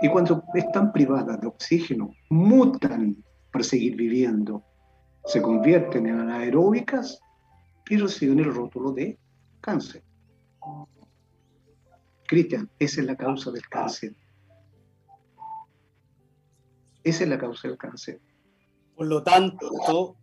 Y 0.00 0.08
cuando 0.08 0.44
están 0.54 0.92
privadas 0.92 1.40
de 1.40 1.48
oxígeno, 1.48 2.10
mutan 2.30 3.22
para 3.50 3.64
seguir 3.64 3.96
viviendo, 3.96 4.62
se 5.26 5.42
convierten 5.42 6.06
en 6.06 6.20
anaeróbicas 6.20 7.20
y 7.88 7.96
reciben 7.96 8.38
el 8.38 8.54
rótulo 8.54 8.92
de 8.92 9.18
cáncer. 9.60 10.02
Cristian, 12.26 12.70
esa 12.78 13.00
es 13.00 13.06
la 13.06 13.16
causa 13.16 13.50
del 13.50 13.66
cáncer. 13.68 14.14
Esa 17.02 17.24
es 17.24 17.30
la 17.30 17.38
causa 17.38 17.68
del 17.68 17.78
cáncer. 17.78 18.20
Por 18.96 19.06
lo 19.06 19.22
tanto, 19.22 20.16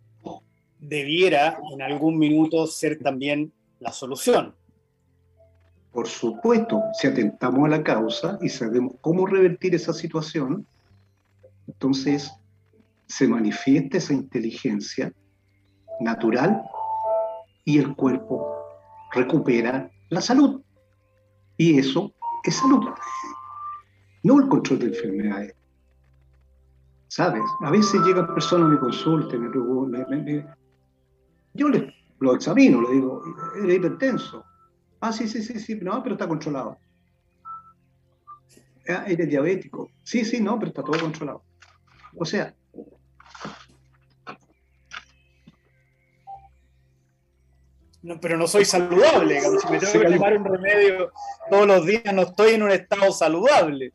debiera 0.88 1.60
en 1.72 1.82
algún 1.82 2.18
minuto 2.18 2.68
ser 2.68 3.00
también 3.00 3.54
la 3.80 3.92
solución. 3.92 4.56
Por 5.92 6.08
supuesto, 6.08 6.82
si 7.00 7.08
atentamos 7.08 7.66
a 7.66 7.70
la 7.70 7.84
causa 7.84 8.38
y 8.42 8.50
sabemos 8.50 8.94
cómo 9.02 9.26
revertir 9.26 9.76
esa 9.76 9.94
situación, 9.94 10.66
entonces 11.68 12.32
se 13.08 13.28
manifiesta 13.28 13.98
esa 13.98 14.14
inteligencia 14.14 15.14
natural 16.00 16.64
y 17.64 17.78
el 17.78 17.96
cuerpo 17.96 18.46
recupera 19.14 19.90
la 20.10 20.22
salud. 20.22 20.62
Y 21.58 21.78
eso 21.78 22.12
es 22.44 22.56
salud, 22.56 22.84
no 24.24 24.40
el 24.40 24.50
control 24.50 24.80
de 24.80 24.86
enfermedades. 24.88 25.56
¿Sabes? 27.08 27.44
A 27.62 27.70
veces 27.70 28.02
llegan 28.02 28.26
personas, 28.34 28.70
me 28.70 28.80
consultan, 28.80 29.42
me 29.42 29.50
preguntan, 29.52 30.08
yo 31.54 31.70
les, 31.70 31.84
lo 32.20 32.36
examino, 32.36 32.82
le 32.82 32.96
digo, 32.96 33.22
era 33.64 33.74
hipertenso. 33.74 34.46
Ah, 35.00 35.12
sí, 35.12 35.28
sí, 35.28 35.44
sí, 35.44 35.60
sí, 35.60 35.76
no, 35.76 36.02
pero 36.02 36.16
está 36.16 36.28
controlado. 36.28 36.78
Ah, 38.88 39.06
eres 39.08 39.30
diabético. 39.30 39.90
Sí, 40.04 40.26
sí, 40.26 40.42
no, 40.42 40.58
pero 40.58 40.70
está 40.70 40.84
todo 40.84 41.00
controlado. 41.00 41.44
O 42.16 42.26
sea, 42.26 42.54
no, 48.02 48.20
pero 48.20 48.38
no 48.38 48.48
soy 48.48 48.66
saludable. 48.66 49.42
Si 49.42 49.72
me 49.72 49.80
tengo 49.80 50.00
que 50.00 50.16
tomar 50.16 50.38
un 50.38 50.46
remedio 50.46 51.12
todos 51.50 51.68
los 51.68 51.86
días, 51.86 52.14
no 52.14 52.24
estoy 52.24 52.54
en 52.54 52.64
un 52.64 52.72
estado 52.72 53.12
saludable. 53.12 53.94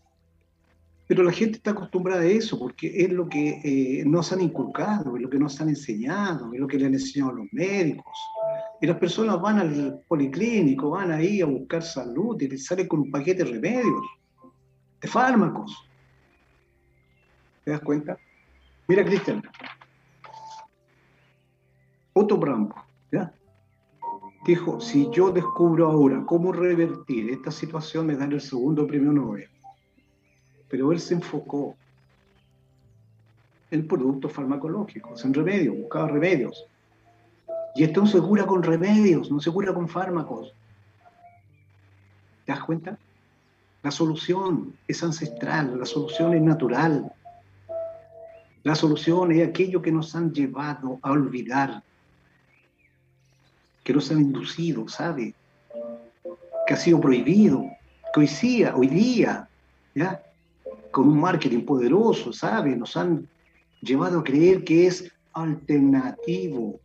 Pero 1.08 1.22
la 1.22 1.32
gente 1.32 1.56
está 1.56 1.70
acostumbrada 1.70 2.20
a 2.20 2.26
eso, 2.26 2.58
porque 2.58 2.92
es 3.02 3.10
lo 3.10 3.30
que 3.30 3.62
eh, 3.64 4.04
nos 4.04 4.30
han 4.30 4.42
inculcado, 4.42 5.16
es 5.16 5.22
lo 5.22 5.30
que 5.30 5.38
nos 5.38 5.58
han 5.58 5.70
enseñado, 5.70 6.52
es 6.52 6.60
lo 6.60 6.68
que 6.68 6.78
le 6.78 6.84
han 6.84 6.92
enseñado 6.92 7.30
a 7.30 7.34
los 7.36 7.46
médicos. 7.50 8.12
Y 8.78 8.86
las 8.86 8.98
personas 8.98 9.40
van 9.40 9.58
al 9.58 10.04
policlínico, 10.06 10.90
van 10.90 11.10
ahí 11.10 11.40
a 11.40 11.46
buscar 11.46 11.82
salud 11.82 12.38
y 12.42 12.58
salen 12.58 12.86
con 12.86 13.00
un 13.00 13.10
paquete 13.10 13.42
de 13.42 13.52
remedios, 13.52 14.04
de 15.00 15.08
fármacos. 15.08 15.88
¿Te 17.64 17.70
das 17.70 17.80
cuenta? 17.80 18.18
Mira, 18.86 19.02
Cristian. 19.02 19.42
Otto 22.12 22.36
Branco, 22.36 22.84
¿ya? 23.10 23.32
Dijo, 24.44 24.78
si 24.78 25.08
yo 25.10 25.30
descubro 25.30 25.90
ahora 25.90 26.22
cómo 26.26 26.52
revertir 26.52 27.30
esta 27.30 27.50
situación, 27.50 28.06
me 28.06 28.16
dan 28.16 28.32
el 28.32 28.42
segundo 28.42 28.86
premio 28.86 29.10
Nobel 29.10 29.48
pero 30.68 30.92
él 30.92 31.00
se 31.00 31.14
enfocó 31.14 31.76
en 33.70 33.86
productos 33.86 34.32
farmacológicos, 34.32 35.24
en 35.24 35.34
remedios, 35.34 35.76
buscaba 35.76 36.08
remedios. 36.08 36.66
Y 37.74 37.84
esto 37.84 38.06
se 38.06 38.20
cura 38.20 38.46
con 38.46 38.62
remedios, 38.62 39.30
no 39.30 39.40
se 39.40 39.50
cura 39.50 39.72
con 39.72 39.88
fármacos. 39.88 40.52
¿Te 42.44 42.52
das 42.52 42.62
cuenta? 42.64 42.98
La 43.82 43.90
solución 43.90 44.74
es 44.88 45.02
ancestral, 45.02 45.78
la 45.78 45.86
solución 45.86 46.34
es 46.34 46.42
natural. 46.42 47.12
La 48.64 48.74
solución 48.74 49.32
es 49.32 49.46
aquello 49.46 49.80
que 49.80 49.92
nos 49.92 50.14
han 50.16 50.32
llevado 50.32 50.98
a 51.02 51.12
olvidar, 51.12 51.82
que 53.84 53.92
nos 53.92 54.10
han 54.10 54.20
inducido, 54.20 54.88
¿sabe? 54.88 55.34
Que 56.66 56.74
ha 56.74 56.76
sido 56.76 57.00
prohibido, 57.00 57.64
que 58.12 58.20
hoy 58.20 58.26
día, 58.26 58.74
hoy 58.76 58.88
día, 58.88 59.48
¿ya? 59.94 60.22
Con 60.90 61.08
un 61.08 61.20
marketing 61.20 61.64
poderoso, 61.64 62.32
¿sabe? 62.32 62.76
Nos 62.76 62.96
han 62.96 63.28
llevado 63.80 64.20
a 64.20 64.24
creer 64.24 64.64
que 64.64 64.86
es 64.86 65.12
alternativo. 65.32 66.80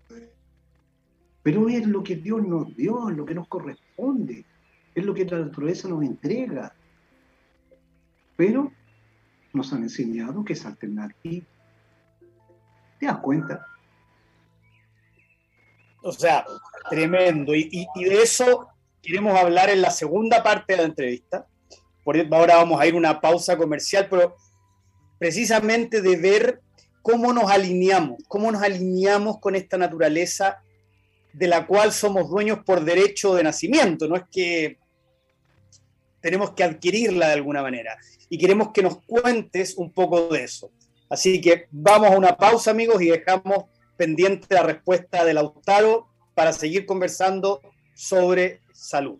Pero 1.41 1.67
es 1.69 1.85
lo 1.87 2.03
que 2.03 2.15
Dios 2.15 2.45
nos 2.45 2.75
dio, 2.75 3.09
es 3.09 3.17
lo 3.17 3.25
que 3.25 3.35
nos 3.35 3.47
corresponde, 3.47 4.45
es 4.95 5.05
lo 5.05 5.13
que 5.13 5.25
la 5.25 5.39
naturaleza 5.39 5.87
nos 5.87 6.03
entrega. 6.03 6.73
Pero 8.35 8.71
nos 9.51 9.71
han 9.73 9.83
enseñado 9.83 10.43
que 10.43 10.53
es 10.53 10.65
alternativo. 10.65 11.45
¿Te 12.99 13.05
das 13.05 13.17
cuenta? 13.19 13.65
O 16.01 16.11
sea, 16.11 16.45
tremendo. 16.89 17.53
y 17.55 17.87
de 17.95 18.21
eso 18.21 18.67
queremos 19.01 19.37
hablar 19.37 19.69
en 19.69 19.81
la 19.81 19.91
segunda 19.91 20.41
parte 20.43 20.73
de 20.73 20.77
la 20.77 20.85
entrevista 20.85 21.47
por 22.03 22.17
ahora 22.17 22.57
vamos 22.57 22.79
a 22.79 22.85
ir 22.87 22.95
una 22.95 23.21
pausa 23.21 23.57
comercial, 23.57 24.07
pero 24.09 24.35
precisamente 25.19 26.01
de 26.01 26.17
ver 26.17 26.61
cómo 27.01 27.33
nos 27.33 27.49
alineamos, 27.49 28.19
cómo 28.27 28.51
nos 28.51 28.61
alineamos 28.61 29.39
con 29.39 29.55
esta 29.55 29.77
naturaleza 29.77 30.63
de 31.33 31.47
la 31.47 31.65
cual 31.65 31.91
somos 31.91 32.29
dueños 32.29 32.59
por 32.65 32.83
derecho 32.83 33.33
de 33.35 33.43
nacimiento, 33.43 34.07
no 34.07 34.15
es 34.15 34.23
que 34.31 34.77
tenemos 36.21 36.51
que 36.51 36.63
adquirirla 36.63 37.27
de 37.27 37.33
alguna 37.33 37.61
manera. 37.61 37.97
Y 38.29 38.37
queremos 38.37 38.71
que 38.71 38.81
nos 38.81 39.01
cuentes 39.05 39.75
un 39.77 39.91
poco 39.91 40.29
de 40.29 40.43
eso. 40.43 40.71
Así 41.09 41.41
que 41.41 41.67
vamos 41.69 42.11
a 42.11 42.17
una 42.17 42.37
pausa, 42.37 42.71
amigos, 42.71 43.01
y 43.01 43.07
dejamos 43.07 43.65
pendiente 43.97 44.47
la 44.55 44.63
respuesta 44.63 45.25
de 45.25 45.33
Lautaro 45.33 46.07
para 46.33 46.53
seguir 46.53 46.85
conversando 46.85 47.61
sobre 47.93 48.61
salud. 48.73 49.19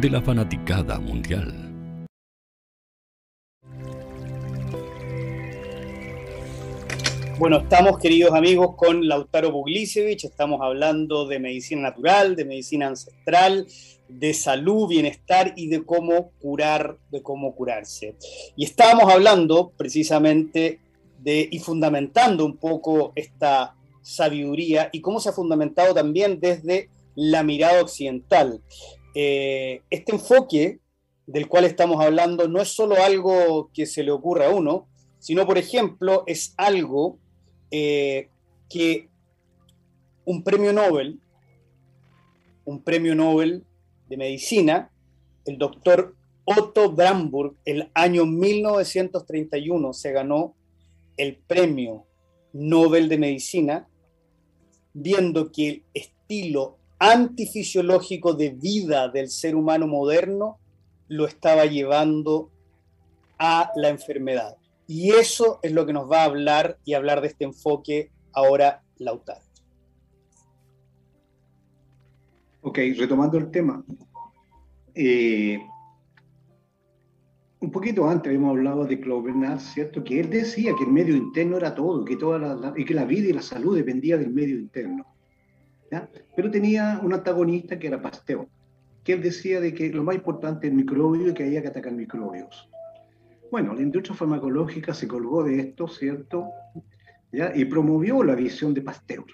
de 0.00 0.10
la 0.10 0.20
fanaticada 0.20 1.00
mundial. 1.00 1.66
Bueno, 7.38 7.58
estamos, 7.58 7.98
queridos 7.98 8.32
amigos, 8.32 8.76
con 8.76 9.08
Lautaro 9.08 9.52
Buglisevich. 9.52 10.24
Estamos 10.24 10.60
hablando 10.62 11.26
de 11.26 11.38
medicina 11.38 11.82
natural, 11.82 12.36
de 12.36 12.44
medicina 12.44 12.88
ancestral, 12.88 13.66
de 14.08 14.34
salud, 14.34 14.88
bienestar 14.88 15.54
y 15.56 15.68
de 15.68 15.82
cómo 15.84 16.30
curar, 16.40 16.98
de 17.10 17.22
cómo 17.22 17.54
curarse. 17.54 18.16
Y 18.54 18.64
estábamos 18.64 19.10
hablando 19.10 19.72
precisamente 19.78 20.80
de 21.18 21.48
y 21.50 21.58
fundamentando 21.58 22.44
un 22.44 22.58
poco 22.58 23.12
esta 23.16 23.74
sabiduría 24.02 24.90
y 24.92 25.00
cómo 25.00 25.20
se 25.20 25.30
ha 25.30 25.32
fundamentado 25.32 25.94
también 25.94 26.38
desde 26.38 26.90
la 27.14 27.42
mirada 27.42 27.80
occidental. 27.80 28.60
Eh, 29.18 29.80
este 29.88 30.12
enfoque 30.12 30.78
del 31.26 31.48
cual 31.48 31.64
estamos 31.64 32.04
hablando 32.04 32.48
no 32.48 32.60
es 32.60 32.68
solo 32.68 33.02
algo 33.02 33.70
que 33.72 33.86
se 33.86 34.02
le 34.02 34.10
ocurra 34.10 34.48
a 34.48 34.50
uno, 34.50 34.88
sino, 35.18 35.46
por 35.46 35.56
ejemplo, 35.56 36.22
es 36.26 36.52
algo 36.58 37.18
eh, 37.70 38.28
que 38.68 39.08
un 40.26 40.44
premio 40.44 40.70
Nobel, 40.74 41.18
un 42.66 42.82
premio 42.82 43.14
Nobel 43.14 43.64
de 44.06 44.18
medicina, 44.18 44.90
el 45.46 45.56
doctor 45.56 46.14
Otto 46.44 46.92
Bramburg, 46.92 47.56
el 47.64 47.90
año 47.94 48.26
1931 48.26 49.94
se 49.94 50.12
ganó 50.12 50.54
el 51.16 51.36
premio 51.38 52.04
Nobel 52.52 53.08
de 53.08 53.16
Medicina, 53.16 53.88
viendo 54.92 55.50
que 55.50 55.68
el 55.70 55.84
estilo 55.94 56.76
antifisiológico 56.98 58.34
de 58.34 58.50
vida 58.50 59.08
del 59.08 59.28
ser 59.28 59.54
humano 59.54 59.86
moderno 59.86 60.58
lo 61.08 61.26
estaba 61.26 61.66
llevando 61.66 62.50
a 63.38 63.70
la 63.76 63.88
enfermedad. 63.88 64.56
Y 64.86 65.10
eso 65.10 65.58
es 65.62 65.72
lo 65.72 65.84
que 65.84 65.92
nos 65.92 66.10
va 66.10 66.22
a 66.22 66.26
hablar 66.26 66.78
y 66.84 66.94
hablar 66.94 67.20
de 67.20 67.28
este 67.28 67.44
enfoque 67.44 68.10
ahora 68.32 68.82
Lautaro. 68.98 69.44
Ok, 72.62 72.78
retomando 72.96 73.38
el 73.38 73.50
tema. 73.50 73.84
Eh, 74.94 75.58
un 77.60 77.70
poquito 77.70 78.08
antes 78.08 78.28
habíamos 78.28 78.50
hablado 78.50 78.84
de 78.84 79.00
Clovenard, 79.00 79.60
¿cierto? 79.60 80.02
Que 80.02 80.20
él 80.20 80.30
decía 80.30 80.72
que 80.76 80.84
el 80.84 80.90
medio 80.90 81.16
interno 81.16 81.56
era 81.56 81.74
todo, 81.74 82.04
que, 82.04 82.16
toda 82.16 82.38
la, 82.38 82.74
y 82.76 82.84
que 82.84 82.94
la 82.94 83.04
vida 83.04 83.28
y 83.28 83.32
la 83.32 83.42
salud 83.42 83.76
dependía 83.76 84.16
del 84.16 84.32
medio 84.32 84.56
interno. 84.58 85.06
¿Ya? 85.90 86.08
Pero 86.34 86.50
tenía 86.50 87.00
un 87.02 87.12
antagonista 87.12 87.78
que 87.78 87.86
era 87.86 88.00
Pasteur. 88.00 88.46
que 89.04 89.12
él 89.12 89.22
decía 89.22 89.60
de 89.60 89.72
que 89.72 89.90
lo 89.90 90.02
más 90.02 90.16
importante 90.16 90.66
es 90.66 90.72
el 90.72 90.76
microbio 90.76 91.28
y 91.28 91.34
que 91.34 91.44
había 91.44 91.62
que 91.62 91.68
atacar 91.68 91.92
microbios. 91.92 92.68
Bueno, 93.52 93.72
la 93.74 93.82
industria 93.82 94.16
farmacológica 94.16 94.92
se 94.92 95.06
colgó 95.06 95.44
de 95.44 95.60
esto, 95.60 95.86
¿cierto? 95.86 96.50
¿Ya? 97.32 97.52
Y 97.54 97.64
promovió 97.66 98.24
la 98.24 98.34
visión 98.34 98.74
de 98.74 98.82
Pasteur 98.82 99.24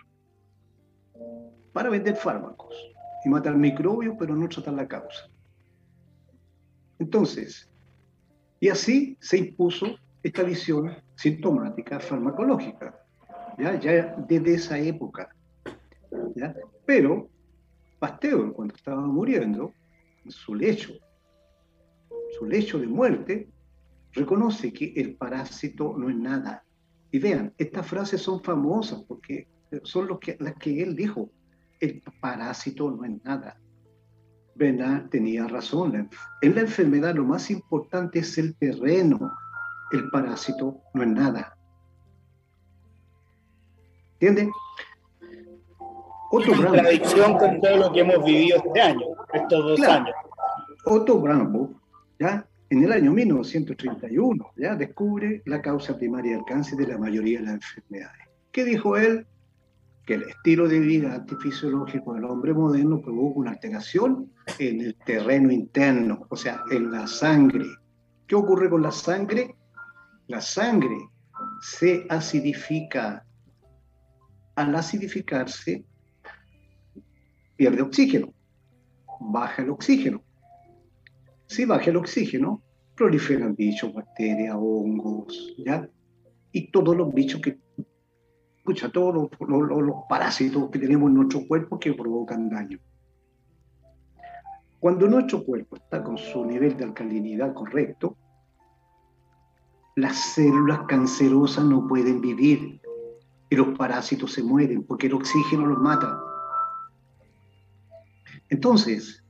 para 1.72 1.88
vender 1.88 2.16
fármacos 2.16 2.74
y 3.24 3.28
matar 3.28 3.56
microbios, 3.56 4.16
pero 4.18 4.36
no 4.36 4.48
tratar 4.48 4.74
la 4.74 4.86
causa. 4.86 5.30
Entonces, 6.98 7.70
y 8.60 8.68
así 8.68 9.16
se 9.20 9.38
impuso 9.38 9.96
esta 10.22 10.42
visión 10.42 10.94
sintomática 11.16 11.98
farmacológica, 11.98 12.94
ya, 13.58 13.78
ya 13.80 14.16
desde 14.28 14.54
esa 14.54 14.78
época. 14.78 15.34
¿Ya? 16.34 16.54
Pero 16.86 17.28
Pasteur, 17.98 18.52
cuando 18.52 18.74
estaba 18.74 19.02
muriendo, 19.02 19.72
en 20.24 20.30
su 20.30 20.54
lecho, 20.54 20.92
su 22.38 22.46
lecho 22.46 22.78
de 22.78 22.86
muerte, 22.86 23.48
reconoce 24.12 24.72
que 24.72 24.92
el 24.96 25.14
parásito 25.16 25.94
no 25.96 26.10
es 26.10 26.16
nada. 26.16 26.64
Y 27.10 27.18
vean, 27.18 27.54
estas 27.58 27.86
frases 27.86 28.22
son 28.22 28.42
famosas 28.42 29.04
porque 29.06 29.46
son 29.84 30.08
los 30.08 30.18
las 30.38 30.54
que 30.56 30.82
él 30.82 30.96
dijo. 30.96 31.30
El 31.80 32.02
parásito 32.20 32.90
no 32.90 33.04
es 33.04 33.22
nada. 33.24 33.58
Bernard 34.54 35.08
tenía 35.08 35.46
razón. 35.46 36.10
En 36.40 36.54
la 36.54 36.62
enfermedad 36.62 37.14
lo 37.14 37.24
más 37.24 37.50
importante 37.50 38.20
es 38.20 38.36
el 38.38 38.54
terreno. 38.56 39.32
El 39.92 40.08
parásito 40.10 40.80
no 40.94 41.02
es 41.02 41.08
nada. 41.08 41.56
¿Entienden? 46.32 46.56
Otro 46.56 46.68
contradicción 46.68 47.38
con 47.38 47.60
todo 47.60 47.76
lo 47.76 47.92
que 47.92 48.00
hemos 48.00 48.24
vivido 48.24 48.56
este 48.56 48.80
año, 48.80 49.06
estos 49.32 49.64
dos 49.64 49.80
años. 49.82 50.14
Otto 50.84 51.22
¿ya? 52.18 52.46
en 52.70 52.84
el 52.84 52.92
año 52.92 53.12
1931, 53.12 54.52
ya 54.56 54.74
descubre 54.74 55.42
la 55.44 55.60
causa 55.60 55.96
primaria 55.96 56.36
del 56.36 56.44
cáncer 56.46 56.78
de 56.78 56.86
la 56.86 56.98
mayoría 56.98 57.38
de 57.38 57.44
las 57.44 57.54
enfermedades. 57.54 58.28
¿Qué 58.50 58.64
dijo 58.64 58.96
él? 58.96 59.26
Que 60.06 60.14
el 60.14 60.22
estilo 60.22 60.66
de 60.68 60.80
vida 60.80 61.14
antifisiológico 61.14 62.14
del 62.14 62.24
hombre 62.24 62.54
moderno 62.54 63.00
provoca 63.00 63.38
una 63.38 63.50
alteración 63.52 64.32
en 64.58 64.80
el 64.80 64.96
terreno 65.04 65.52
interno, 65.52 66.26
o 66.28 66.36
sea, 66.36 66.62
en 66.70 66.90
la 66.90 67.06
sangre. 67.06 67.66
¿Qué 68.26 68.34
ocurre 68.34 68.70
con 68.70 68.82
la 68.82 68.90
sangre? 68.90 69.54
La 70.26 70.40
sangre 70.40 70.96
se 71.60 72.06
acidifica. 72.08 73.24
Al 74.56 74.74
acidificarse, 74.74 75.84
pierde 77.62 77.80
oxígeno, 77.80 78.34
baja 79.20 79.62
el 79.62 79.70
oxígeno. 79.70 80.20
Si 81.46 81.64
baja 81.64 81.90
el 81.90 81.96
oxígeno, 81.96 82.60
proliferan 82.96 83.54
bichos, 83.54 83.94
bacterias, 83.94 84.56
hongos, 84.58 85.54
¿ya? 85.64 85.88
Y 86.50 86.72
todos 86.72 86.96
los 86.96 87.14
bichos 87.14 87.40
que, 87.40 87.60
escucha, 88.56 88.90
todos 88.90 89.14
los, 89.38 89.94
parásitos 90.08 90.70
que 90.70 90.80
tenemos 90.80 91.08
en 91.10 91.14
nuestro 91.14 91.46
cuerpo 91.46 91.78
que 91.78 91.94
provocan 91.94 92.50
daño. 92.50 92.80
Cuando 94.80 95.06
nuestro 95.06 95.44
cuerpo 95.44 95.76
está 95.76 96.02
con 96.02 96.18
su 96.18 96.44
nivel 96.44 96.76
de 96.76 96.82
alcalinidad 96.82 97.54
correcto, 97.54 98.16
las 99.94 100.16
células 100.16 100.80
cancerosas 100.88 101.64
no 101.64 101.86
pueden 101.86 102.20
vivir 102.20 102.80
y 103.50 103.54
los 103.54 103.78
parásitos 103.78 104.32
se 104.32 104.42
mueren 104.42 104.82
porque 104.82 105.06
el 105.06 105.14
oxígeno 105.14 105.64
los 105.66 105.78
mata. 105.78 106.31
Entonces, 108.52 109.24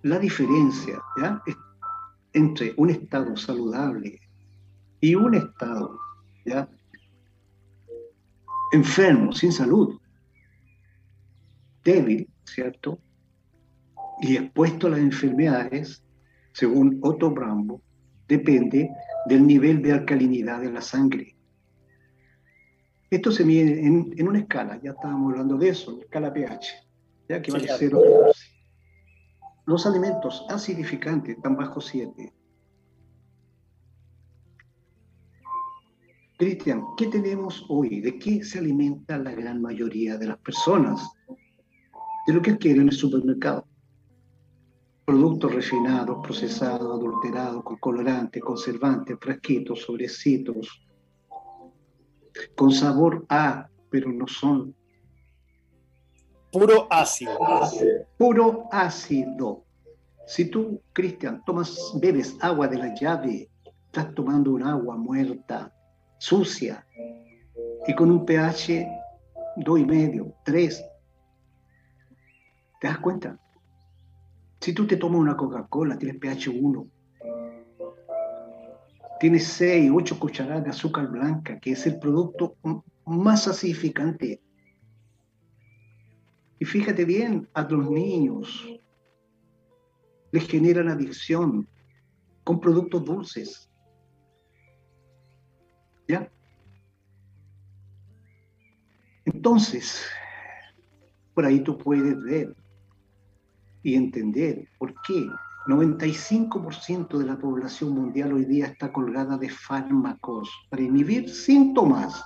la 0.00 0.18
diferencia 0.18 1.02
entre 2.32 2.72
un 2.78 2.88
estado 2.88 3.36
saludable 3.36 4.18
y 5.02 5.14
un 5.14 5.34
estado 5.34 5.98
enfermo, 8.72 9.32
sin 9.32 9.52
salud, 9.52 10.00
débil, 11.84 12.26
¿cierto? 12.44 12.98
Y 14.22 14.38
expuesto 14.38 14.86
a 14.86 14.90
las 14.90 15.00
enfermedades, 15.00 16.02
según 16.54 17.00
Otto 17.02 17.32
Brambo, 17.32 17.82
depende 18.28 18.88
del 19.26 19.46
nivel 19.46 19.82
de 19.82 19.92
alcalinidad 19.92 20.62
de 20.62 20.72
la 20.72 20.80
sangre. 20.80 21.36
Esto 23.10 23.30
se 23.30 23.44
mide 23.44 23.86
en, 23.86 24.26
una 24.26 24.38
escala, 24.38 24.80
ya 24.82 24.92
estábamos 24.92 25.32
hablando 25.32 25.58
de 25.58 25.68
eso, 25.68 26.00
escala 26.00 26.32
pH 26.32 26.91
que 27.26 27.52
vale 27.52 27.68
0 27.78 28.00
Los 29.66 29.86
alimentos 29.86 30.44
acidificantes 30.48 31.36
están 31.36 31.56
bajo 31.56 31.80
7. 31.80 32.32
Cristian, 36.36 36.82
¿qué 36.96 37.06
tenemos 37.06 37.64
hoy? 37.68 38.00
¿De 38.00 38.18
qué 38.18 38.42
se 38.42 38.58
alimenta 38.58 39.16
la 39.16 39.30
gran 39.30 39.62
mayoría 39.62 40.18
de 40.18 40.26
las 40.26 40.38
personas? 40.38 41.00
De 42.26 42.32
lo 42.32 42.42
que 42.42 42.58
quieren 42.58 42.82
en 42.82 42.88
el 42.88 42.94
supermercado. 42.94 43.66
Productos 45.04 45.54
refinados, 45.54 46.18
procesados, 46.22 46.98
adulterados, 46.98 47.62
con 47.62 47.76
colorantes, 47.76 48.42
conservantes, 48.42 49.16
frasquitos, 49.20 49.82
sobrecitos, 49.82 50.84
con 52.56 52.72
sabor 52.72 53.24
A, 53.28 53.68
pero 53.90 54.10
no 54.10 54.26
son 54.26 54.74
Puro 56.52 56.86
ácido. 56.90 57.38
Puro 58.18 58.68
ácido. 58.70 59.64
Si 60.26 60.44
tú, 60.50 60.80
Cristian, 60.92 61.42
tomas, 61.44 61.92
bebes 62.00 62.36
agua 62.40 62.68
de 62.68 62.78
la 62.78 62.94
llave, 62.94 63.48
estás 63.86 64.14
tomando 64.14 64.52
un 64.52 64.62
agua 64.62 64.96
muerta, 64.96 65.72
sucia, 66.18 66.86
y 67.86 67.94
con 67.94 68.10
un 68.10 68.24
pH 68.24 68.86
dos 69.56 69.80
y 69.80 69.84
medio, 69.84 70.34
tres. 70.44 70.84
¿Te 72.80 72.88
das 72.88 72.98
cuenta? 72.98 73.38
Si 74.60 74.72
tú 74.72 74.86
te 74.86 74.96
tomas 74.96 75.20
una 75.20 75.36
Coca-Cola, 75.36 75.98
tienes 75.98 76.18
pH 76.18 76.48
1. 76.50 76.86
Tienes 79.18 79.46
6, 79.46 79.90
8 79.94 80.18
cucharadas 80.18 80.64
de 80.64 80.70
azúcar 80.70 81.08
blanca, 81.08 81.58
que 81.60 81.72
es 81.72 81.86
el 81.86 81.98
producto 81.98 82.56
más 83.04 83.46
acidificante 83.46 84.40
y 86.62 86.64
fíjate 86.64 87.04
bien, 87.04 87.48
a 87.54 87.62
los 87.62 87.90
niños 87.90 88.68
les 90.30 90.46
generan 90.46 90.90
adicción 90.90 91.68
con 92.44 92.60
productos 92.60 93.04
dulces. 93.04 93.68
¿Ya? 96.06 96.30
Entonces, 99.24 100.06
por 101.34 101.46
ahí 101.46 101.58
tú 101.64 101.76
puedes 101.76 102.22
ver 102.22 102.54
y 103.82 103.96
entender 103.96 104.68
por 104.78 104.94
qué 105.02 105.26
95% 105.66 107.18
de 107.18 107.26
la 107.26 107.40
población 107.40 107.90
mundial 107.90 108.34
hoy 108.34 108.44
día 108.44 108.66
está 108.66 108.92
colgada 108.92 109.36
de 109.36 109.48
fármacos 109.48 110.48
para 110.70 110.82
inhibir 110.82 111.28
síntomas. 111.28 112.24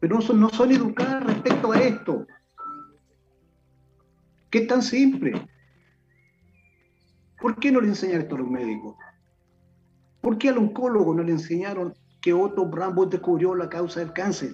Pero 0.00 0.18
no 0.18 0.34
no 0.34 0.48
son 0.48 0.72
educadas 0.72 1.22
respecto 1.22 1.70
a 1.70 1.78
esto. 1.78 2.26
¿Qué 4.56 4.62
tan 4.62 4.82
simple? 4.82 5.32
¿Por 7.38 7.60
qué 7.60 7.70
no 7.70 7.78
le 7.78 7.88
enseñan 7.88 8.22
esto 8.22 8.36
a 8.36 8.38
los 8.38 8.48
médicos? 8.48 8.96
¿Por 10.22 10.38
qué 10.38 10.48
al 10.48 10.56
oncólogo 10.56 11.14
no 11.14 11.22
le 11.22 11.32
enseñaron 11.32 11.92
que 12.22 12.32
Otto 12.32 12.64
Brambo 12.64 13.04
descubrió 13.04 13.54
la 13.54 13.68
causa 13.68 14.00
del 14.00 14.14
cáncer? 14.14 14.52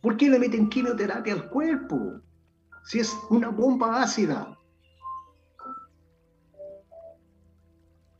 ¿Por 0.00 0.16
qué 0.16 0.30
le 0.30 0.38
meten 0.38 0.68
quimioterapia 0.68 1.32
al 1.34 1.50
cuerpo? 1.50 2.20
Si 2.84 3.00
es 3.00 3.12
una 3.28 3.48
bomba 3.48 4.00
ácida. 4.00 4.56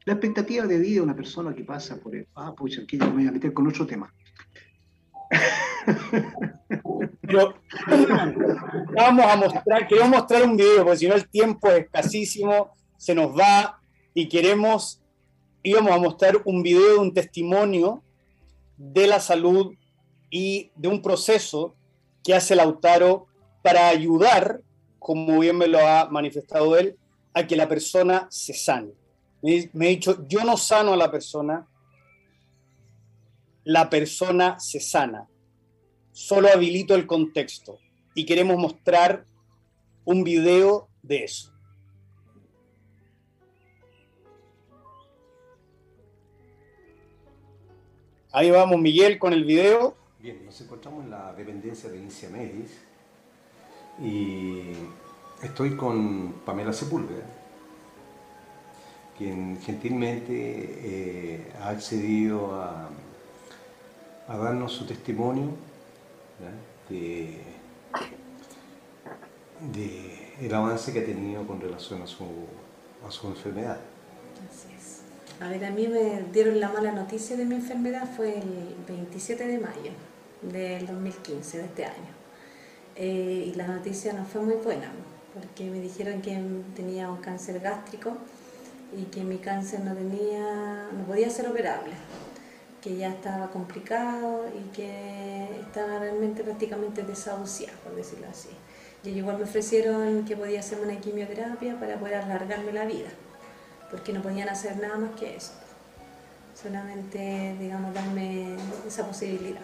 La 0.05 0.15
expectativa 0.15 0.67
de 0.67 0.81
vida 0.81 0.95
de 0.95 1.01
una 1.03 1.15
persona 1.15 1.55
que 1.55 1.63
pasa 1.63 1.97
por 2.01 2.17
el... 2.17 2.27
Ah, 2.35 2.53
pues 2.57 2.77
aquí 2.77 2.99
ya 2.99 3.07
me 3.07 3.13
voy 3.13 3.29
a 3.29 3.31
meter 3.31 3.53
con 3.53 3.69
otro 3.69 3.87
tema. 3.87 4.13
Pero 7.21 7.55
vamos 8.95 9.25
a 9.27 9.37
mostrar, 9.37 9.89
queremos 9.89 10.11
mostrar 10.11 10.43
un 10.43 10.57
video, 10.57 10.85
porque 10.85 10.99
si 10.99 11.09
no 11.09 11.15
el 11.15 11.29
tiempo 11.29 11.69
es 11.69 11.85
escasísimo, 11.85 12.75
se 12.97 13.15
nos 13.15 13.37
va 13.37 13.81
y 14.15 14.29
queremos, 14.29 15.01
íbamos 15.63 15.93
a 15.93 15.99
mostrar 15.99 16.37
un 16.45 16.63
video 16.63 16.95
de 16.95 16.99
un 16.99 17.15
testimonio 17.15 18.03
de 18.77 19.07
la 19.07 19.21
salud 19.21 19.75
y 20.31 20.71
de 20.77 20.89
un 20.89 21.03
proceso 21.03 21.75
que 22.25 22.35
hace 22.35 22.57
Lautaro 22.57 23.27
para 23.63 23.89
ayudar, 23.89 24.61
como 24.99 25.41
bien 25.41 25.57
me 25.57 25.69
lo 25.69 25.79
ha 25.79 26.09
manifestado 26.11 26.77
él, 26.77 26.97
a 27.35 27.47
que 27.47 27.57
la 27.57 27.69
persona 27.69 28.27
se 28.31 28.53
sane. 28.53 28.93
Me, 29.43 29.71
me, 29.73 29.87
ha 29.87 29.91
dicho, 29.91 30.27
yo 30.29 30.45
no 30.45 30.57
sano 30.57 30.93
a 30.93 30.97
la 30.97 31.11
persona, 31.11 31.67
la 33.65 33.89
persona 33.89 34.59
se 34.61 34.81
sana 34.81 35.29
solo 36.13 36.49
habilito 36.49 36.95
el 36.95 37.07
contexto 37.07 37.79
y 38.15 38.27
queremos 38.27 38.59
mostrar 38.59 39.25
un 40.05 40.25
video 40.25 40.89
de 41.03 41.25
eso. 41.25 41.53
Ahí 48.35 48.51
vamos, 48.51 48.81
Miguel, 48.81 49.19
con 49.19 49.35
el 49.35 49.45
video. 49.45 49.95
Bien, 50.19 50.45
nos 50.47 50.59
encontramos 50.61 51.05
en 51.05 51.11
la 51.11 51.35
dependencia 51.35 51.91
de 51.91 51.99
Inicia 51.99 52.31
Medis 52.31 52.71
y 54.01 54.73
estoy 55.43 55.77
con 55.77 56.33
Pamela 56.45 56.73
Sepúlveda, 56.73 57.27
quien 59.19 59.61
gentilmente 59.61 60.33
eh, 60.33 61.53
ha 61.61 61.69
accedido 61.69 62.55
a, 62.55 62.89
a, 64.29 64.37
darnos 64.39 64.73
su 64.73 64.87
testimonio 64.87 65.51
de, 66.89 67.41
de, 69.73 70.35
el 70.41 70.55
avance 70.55 70.93
que 70.93 71.01
ha 71.01 71.05
tenido 71.05 71.47
con 71.47 71.61
relación 71.61 72.03
a 72.03 72.07
su, 72.07 72.25
a 73.07 73.11
su 73.11 73.29
enfermedad. 73.29 73.79
A 75.41 75.49
ver, 75.49 75.65
a 75.65 75.71
mí 75.71 75.89
me 75.89 76.23
dieron 76.33 76.61
la 76.61 76.69
mala 76.69 76.93
noticia 76.93 77.37
de 77.37 77.45
mi 77.45 77.57
enfermedad 77.57 78.09
fue 78.17 78.39
el 78.39 78.77
27 78.87 79.47
de 79.47 79.59
mayo 79.59 79.91
del 80.43 80.87
2015, 80.87 81.59
de 81.59 81.65
este 81.65 81.85
año. 81.85 82.13
Eh, 82.95 83.51
y 83.53 83.55
la 83.55 83.67
noticia 83.67 84.13
no 84.13 84.25
fue 84.25 84.43
muy 84.43 84.55
buena, 84.57 84.93
porque 85.35 85.71
me 85.71 85.81
dijeron 85.81 86.21
que 86.21 86.41
tenía 86.77 87.11
un 87.11 87.19
cáncer 87.19 87.59
gástrico 87.61 88.13
y 88.97 89.05
que 89.05 89.25
mi 89.25 89.39
cáncer 89.39 89.81
no 89.81 89.95
tenía, 89.95 90.89
no 90.93 91.05
podía 91.07 91.31
ser 91.31 91.49
operable, 91.49 91.93
que 92.83 92.97
ya 92.97 93.11
estaba 93.11 93.49
complicado 93.49 94.47
y 94.49 94.71
que 94.75 95.49
estaba 95.61 96.01
realmente 96.01 96.43
prácticamente 96.43 97.03
desahuciado, 97.03 97.79
por 97.85 97.95
decirlo 97.95 98.27
así. 98.31 98.51
Y 99.05 99.11
igual 99.11 99.39
me 99.39 99.45
ofrecieron 99.45 100.25
que 100.25 100.37
podía 100.37 100.61
hacerme 100.61 100.93
una 100.93 101.01
quimioterapia 101.01 101.79
para 101.79 101.97
poder 101.97 102.17
alargarme 102.17 102.73
la 102.73 102.85
vida 102.85 103.09
porque 103.93 104.15
no 104.15 104.23
podían 104.23 104.49
hacer 104.49 104.79
nada 104.79 104.97
más 104.97 105.11
que 105.21 105.37
eso. 105.37 105.53
Solamente, 106.61 107.55
digamos, 107.61 107.93
darme 107.95 108.57
esa 108.89 109.07
posibilidad. 109.07 109.61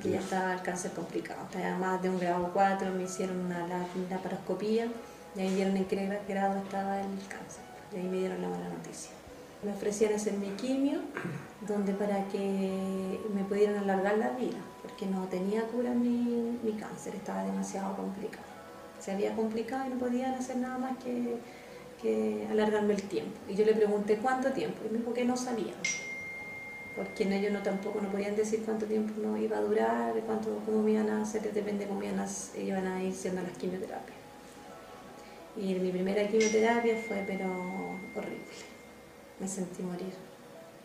Que 0.00 0.10
ya 0.10 0.20
estaba 0.20 0.52
el 0.52 0.62
cáncer 0.62 0.92
complicado. 0.92 1.40
Estaba 1.50 1.76
más 1.76 2.00
de 2.00 2.10
un 2.10 2.20
grado 2.20 2.52
4, 2.54 2.92
me 2.92 3.02
hicieron 3.02 3.40
una 3.46 3.66
laparoscopía 4.08 4.86
y 5.34 5.40
ahí 5.40 5.52
vieron 5.52 5.76
en 5.76 5.84
qué 5.86 6.20
grado 6.28 6.58
estaba 6.58 7.00
el 7.00 7.08
cáncer. 7.28 7.64
Y 7.92 7.96
ahí 7.96 8.04
me 8.04 8.18
dieron 8.18 8.40
la 8.40 8.48
mala 8.48 8.68
noticia. 8.68 9.19
Me 9.62 9.72
ofrecían 9.72 10.14
hacer 10.14 10.34
mi 10.34 10.48
quimio, 10.50 11.00
donde 11.66 11.92
para 11.92 12.26
que 12.28 13.20
me 13.34 13.44
pudieran 13.44 13.76
alargar 13.76 14.16
la 14.18 14.30
vida, 14.30 14.58
porque 14.82 15.06
no 15.06 15.24
tenía 15.28 15.62
cura 15.64 15.90
mi, 15.90 16.58
mi 16.62 16.72
cáncer, 16.72 17.14
estaba 17.14 17.44
demasiado 17.44 17.96
complicado. 17.96 18.46
Se 18.98 19.12
había 19.12 19.34
complicado 19.34 19.86
y 19.86 19.90
no 19.90 19.98
podían 19.98 20.34
hacer 20.34 20.56
nada 20.56 20.78
más 20.78 20.96
que 20.98 21.38
que 22.00 22.46
alargarme 22.50 22.94
el 22.94 23.02
tiempo. 23.02 23.38
Y 23.48 23.54
yo 23.54 23.64
le 23.64 23.74
pregunté 23.74 24.16
cuánto 24.16 24.52
tiempo, 24.52 24.78
y 24.86 24.92
me 24.92 24.98
dijo 24.98 25.12
que 25.12 25.24
no 25.24 25.36
sabían, 25.36 25.76
porque 26.96 27.24
ellos 27.24 27.52
no 27.52 27.62
tampoco 27.62 28.00
no 28.00 28.10
podían 28.10 28.36
decir 28.36 28.62
cuánto 28.64 28.86
tiempo 28.86 29.12
no 29.20 29.36
iba 29.36 29.58
a 29.58 29.60
durar, 29.60 30.14
cuánto, 30.26 30.58
cómo 30.66 30.88
iban 30.88 31.08
a 31.10 31.22
hacer, 31.22 31.42
depende 31.42 31.84
de 31.84 31.88
cómo 31.88 32.02
iban 32.02 32.18
a, 32.18 32.26
iban 32.58 32.86
a 32.86 33.02
ir 33.02 33.14
siendo 33.14 33.42
las 33.42 33.56
quimioterapias. 33.56 34.18
Y 35.56 35.74
mi 35.74 35.90
primera 35.90 36.26
quimioterapia 36.28 36.96
fue 36.96 37.24
pero 37.26 37.46
horrible, 38.14 38.38
me 39.40 39.48
sentí 39.48 39.82
morir. 39.82 40.12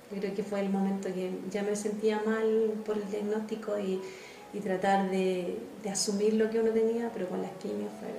Creo 0.10 0.34
que 0.34 0.44
fue 0.44 0.62
el 0.62 0.70
momento 0.70 1.14
que 1.14 1.32
ya 1.50 1.64
me 1.64 1.76
sentía 1.76 2.22
mal 2.26 2.74
por 2.86 2.98
el 2.98 3.10
diagnóstico 3.10 3.78
y, 3.80 4.02
tratar 4.64 5.12
de, 5.12 5.58
asumir 5.92 6.36
lo 6.36 6.50
que 6.50 6.60
uno 6.60 6.72
tenía, 6.72 7.12
pero 7.14 7.28
con 7.28 7.42
las 7.42 7.52
quimios 7.58 7.92
fue 8.00 8.10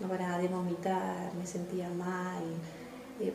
no 0.00 0.08
paraba 0.08 0.38
de 0.38 0.48
vomitar, 0.48 1.32
me 1.38 1.46
sentía 1.46 1.88
mal. 1.90 2.42
Eh, 3.20 3.32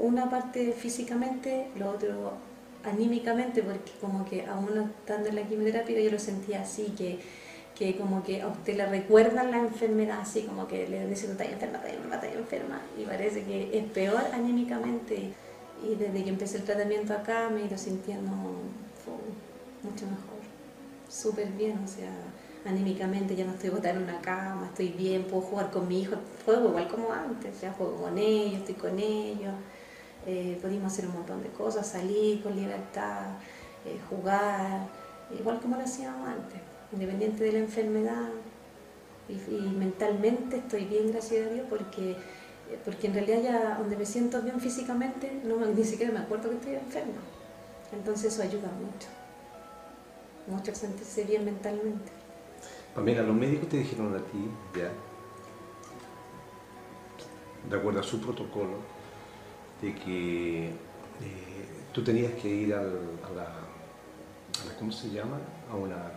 una 0.00 0.28
parte 0.28 0.72
físicamente, 0.72 1.68
lo 1.76 1.90
otro 1.90 2.32
anímicamente, 2.84 3.62
porque 3.62 3.92
como 4.00 4.24
que 4.24 4.46
a 4.46 4.56
uno 4.56 4.90
estando 5.00 5.28
en 5.28 5.36
la 5.36 5.42
quimioterapia 5.42 6.00
yo 6.00 6.10
lo 6.10 6.18
sentía 6.18 6.62
así, 6.62 6.94
que, 6.96 7.18
que 7.80 7.96
como 7.96 8.22
que 8.22 8.42
a 8.42 8.46
usted 8.46 8.76
le 8.76 8.84
recuerdan 8.84 9.50
la 9.50 9.56
enfermedad, 9.56 10.20
así 10.20 10.42
como 10.42 10.68
que 10.68 10.86
le 10.86 11.06
dicen, 11.06 11.30
está 11.30 11.46
enferma, 11.46 11.78
está 11.78 11.88
enferma, 11.88 12.14
está 12.16 12.28
enferma, 12.28 12.80
y 12.98 13.04
parece 13.06 13.42
que 13.44 13.78
es 13.78 13.84
peor 13.86 14.22
anímicamente. 14.34 15.32
Y 15.82 15.94
desde 15.94 16.22
que 16.22 16.28
empecé 16.28 16.58
el 16.58 16.64
tratamiento 16.64 17.14
acá 17.14 17.48
me 17.48 17.62
he 17.62 17.64
ido 17.64 17.78
sintiendo 17.78 18.30
mucho 18.30 20.04
mejor, 20.04 20.40
súper 21.08 21.48
bien, 21.52 21.78
o 21.82 21.88
sea, 21.88 22.12
anímicamente, 22.66 23.34
ya 23.34 23.46
no 23.46 23.52
estoy 23.52 23.70
botada 23.70 23.94
en 23.94 24.02
una 24.02 24.20
cama, 24.20 24.66
estoy 24.66 24.88
bien, 24.90 25.24
puedo 25.24 25.40
jugar 25.40 25.70
con 25.70 25.88
mi 25.88 26.02
hijo, 26.02 26.16
juego 26.44 26.68
igual 26.68 26.86
como 26.86 27.10
antes, 27.10 27.62
ya 27.62 27.72
juego 27.72 27.96
con 27.96 28.18
ellos, 28.18 28.58
estoy 28.60 28.74
con 28.74 28.98
ellos, 28.98 29.54
eh, 30.26 30.58
pudimos 30.60 30.92
hacer 30.92 31.06
un 31.06 31.14
montón 31.14 31.42
de 31.42 31.48
cosas, 31.48 31.86
salir 31.86 32.42
con 32.42 32.54
libertad, 32.54 33.38
eh, 33.86 33.98
jugar, 34.10 34.86
igual 35.38 35.58
como 35.60 35.76
lo 35.76 35.82
hacíamos 35.84 36.28
antes, 36.28 36.60
independiente 36.92 37.44
de 37.44 37.52
la 37.52 37.58
enfermedad. 37.58 38.28
Y, 39.28 39.60
mentalmente 39.60 40.56
estoy 40.56 40.86
bien, 40.86 41.12
gracias 41.12 41.46
a 41.46 41.50
Dios, 41.50 41.66
porque, 41.70 42.16
porque 42.84 43.06
en 43.06 43.14
realidad 43.14 43.42
ya 43.42 43.78
donde 43.78 43.96
me 43.96 44.04
siento 44.04 44.42
bien 44.42 44.60
físicamente, 44.60 45.40
no 45.44 45.64
ni 45.74 45.84
siquiera 45.84 46.12
me 46.12 46.18
acuerdo 46.18 46.50
que 46.50 46.56
estoy 46.56 46.74
enferma. 46.74 47.20
Entonces 47.92 48.32
eso 48.32 48.42
ayuda 48.42 48.70
mucho, 48.72 49.08
mucho 50.46 50.74
sentirse 50.74 51.24
bien 51.24 51.44
mentalmente. 51.44 52.12
Pamela, 52.94 53.22
los 53.22 53.36
médicos 53.36 53.68
te 53.68 53.78
dijeron 53.78 54.14
a 54.14 54.18
ti, 54.18 54.50
ya, 54.76 54.90
de 57.68 57.76
acuerdo 57.76 58.00
a 58.00 58.02
su 58.02 58.20
protocolo, 58.20 58.78
de 59.80 59.94
que 59.94 60.66
eh, 60.66 60.72
tú 61.92 62.02
tenías 62.02 62.32
que 62.34 62.48
ir 62.48 62.74
al, 62.74 63.18
a, 63.24 63.30
la, 63.34 63.44
a, 63.44 64.78
¿cómo 64.78 64.90
se 64.92 65.10
llama? 65.10 65.38
A 65.70 65.76
una, 65.76 66.12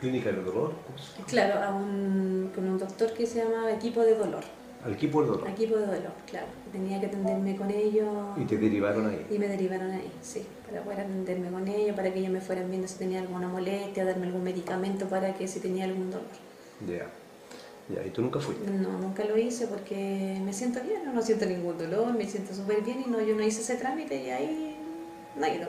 clínica 0.00 0.30
de 0.30 0.42
dolor. 0.42 0.72
Claro, 1.26 1.62
a 1.62 1.74
un, 1.74 2.50
con 2.54 2.68
un 2.68 2.78
doctor 2.78 3.12
que 3.12 3.26
se 3.26 3.42
llama 3.42 3.72
equipo 3.72 4.00
de 4.02 4.14
dolor. 4.14 4.44
Al 4.84 4.92
equipo 4.92 5.22
de 5.22 5.28
dolor. 5.28 5.48
Equipo 5.48 5.76
de 5.76 5.86
dolor, 5.86 6.12
claro. 6.26 6.46
Tenía 6.70 7.00
que 7.00 7.06
atenderme 7.06 7.56
con 7.56 7.70
ellos. 7.70 8.08
¿Y 8.36 8.44
te 8.44 8.56
derivaron 8.56 9.08
ahí? 9.08 9.26
Y 9.30 9.38
me 9.38 9.48
derivaron 9.48 9.90
ahí, 9.90 10.10
sí, 10.22 10.46
para 10.66 10.82
poder 10.82 11.00
atenderme 11.00 11.50
con 11.50 11.66
ellos, 11.66 11.96
para 11.96 12.12
que 12.12 12.20
ellos 12.20 12.30
me 12.30 12.40
fueran 12.40 12.70
viendo 12.70 12.86
si 12.86 12.98
tenía 12.98 13.20
alguna 13.20 13.48
molestia, 13.48 14.04
darme 14.04 14.26
algún 14.26 14.44
medicamento 14.44 15.06
para 15.06 15.34
que 15.34 15.48
si 15.48 15.60
tenía 15.60 15.84
algún 15.84 16.10
dolor. 16.10 16.26
Ya. 16.86 17.06
Ya, 17.92 18.04
¿y 18.06 18.10
tú 18.10 18.20
nunca 18.20 18.38
fuiste? 18.38 18.70
No, 18.70 18.98
nunca 18.98 19.24
lo 19.24 19.36
hice 19.38 19.66
porque 19.66 20.38
me 20.44 20.52
siento 20.52 20.80
bien, 20.82 21.12
no 21.12 21.22
siento 21.22 21.46
ningún 21.46 21.78
dolor, 21.78 22.12
me 22.12 22.28
siento 22.28 22.54
súper 22.54 22.82
bien 22.82 23.02
y 23.06 23.10
no, 23.10 23.20
yo 23.22 23.34
no 23.34 23.42
hice 23.42 23.62
ese 23.62 23.76
trámite 23.76 24.22
y 24.22 24.30
ahí 24.30 24.76
no 25.34 25.46
he 25.46 25.56
ido. 25.56 25.68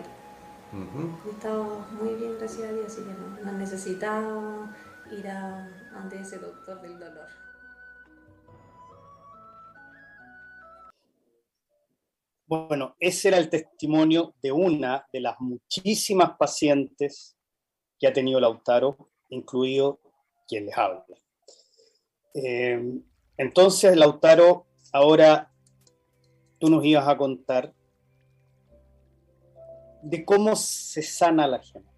He 0.72 1.30
estado 1.32 1.80
muy 2.00 2.14
bien, 2.16 2.38
gracias 2.38 2.70
a 2.70 2.74
Dios, 2.74 2.86
así 2.86 3.02
que 3.02 3.14
no, 3.14 3.44
no 3.44 3.50
he 3.50 3.54
necesitado 3.54 4.70
ir 5.12 5.28
a 5.28 5.68
ante 5.96 6.20
ese 6.20 6.38
doctor 6.38 6.80
del 6.82 7.00
dolor. 7.00 7.28
Bueno, 12.46 12.96
ese 13.00 13.30
era 13.30 13.38
el 13.38 13.50
testimonio 13.50 14.36
de 14.42 14.52
una 14.52 15.08
de 15.12 15.22
las 15.22 15.40
muchísimas 15.40 16.38
pacientes 16.38 17.36
que 18.00 18.08
ha 18.08 18.14
tenido 18.14 18.40
Lautaro, 18.40 19.10
incluido 19.30 20.00
quien 20.48 20.68
les 20.68 20.78
habla. 20.78 21.04
Eh, 22.34 23.02
entonces, 23.38 23.98
Lautaro, 23.98 24.68
ahora 24.94 25.52
tú 26.60 26.70
nos 26.70 26.84
ibas 26.86 27.08
a 27.08 27.18
contar 27.18 27.74
de 30.02 30.26
cómo 30.26 30.56
se 30.56 31.02
sana 31.02 31.48
la 31.48 31.60
gente. 31.60 31.90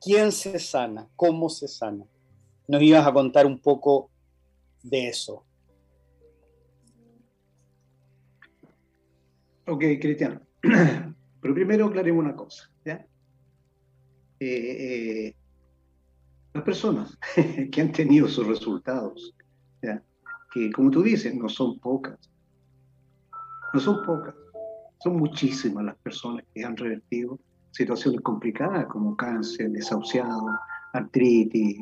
¿Quién 0.00 0.32
se 0.32 0.58
sana? 0.58 1.08
¿Cómo 1.16 1.48
se 1.48 1.68
sana? 1.68 2.04
Nos 2.68 2.82
ibas 2.82 3.06
a 3.06 3.12
contar 3.12 3.46
un 3.46 3.58
poco 3.58 4.10
de 4.82 5.08
eso. 5.08 5.44
Ok, 9.66 9.82
Cristiano. 10.00 10.40
Pero 11.40 11.54
primero 11.54 11.86
aclaremos 11.86 12.24
una 12.24 12.36
cosa. 12.36 12.70
Eh, 14.38 15.28
eh, 15.28 15.34
las 16.52 16.62
personas 16.62 17.18
que 17.72 17.80
han 17.80 17.90
tenido 17.90 18.28
sus 18.28 18.46
resultados, 18.46 19.34
que 20.52 20.70
como 20.72 20.90
tú 20.90 21.02
dices, 21.02 21.34
no 21.34 21.48
son 21.48 21.78
pocas, 21.78 22.18
no 23.72 23.80
son 23.80 24.04
pocas, 24.04 24.34
son 25.06 25.18
muchísimas 25.18 25.84
las 25.84 25.96
personas 25.98 26.44
que 26.52 26.64
han 26.64 26.76
revertido 26.76 27.38
situaciones 27.70 28.20
complicadas 28.22 28.86
como 28.86 29.16
cáncer, 29.16 29.70
desahuciado, 29.70 30.48
artritis, 30.92 31.80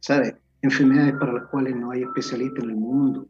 ¿sabes? 0.00 0.34
Enfermedades 0.62 1.12
para 1.20 1.34
las 1.34 1.44
cuales 1.50 1.76
no 1.76 1.90
hay 1.90 2.04
especialistas 2.04 2.64
en 2.64 2.70
el 2.70 2.76
mundo, 2.76 3.28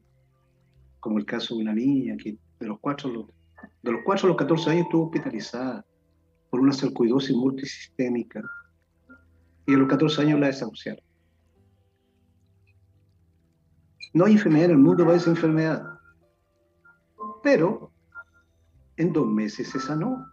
como 1.01 1.19
el 1.19 1.25
caso 1.25 1.57
de 1.57 1.63
una 1.63 1.75
niña 1.75 2.17
que 2.17 2.39
de 2.61 2.67
los 2.67 2.79
cuatro 2.79 3.29
de 3.83 3.93
los 3.93 4.03
4 4.05 4.27
a 4.27 4.29
los 4.29 4.37
14 4.37 4.71
años 4.71 4.85
estuvo 4.85 5.07
hospitalizada 5.07 5.85
por 6.51 6.61
una 6.61 6.73
sarcoidosis 6.73 7.35
multisistémica 7.35 8.41
y 9.67 9.75
a 9.75 9.79
los 9.79 9.89
14 9.89 10.23
años 10.23 10.39
la 10.39 10.47
desahuciaron. 10.47 11.05
No 14.13 14.27
hay 14.27 14.35
enfermedad 14.35 14.67
en 14.67 14.71
el 14.73 14.79
mundo 14.79 15.05
para 15.05 15.17
esa 15.17 15.31
enfermedad. 15.31 15.83
Pero 17.43 17.94
en 18.97 19.13
dos 19.13 19.27
meses 19.27 19.69
se 19.69 19.81
sanó. 19.81 20.27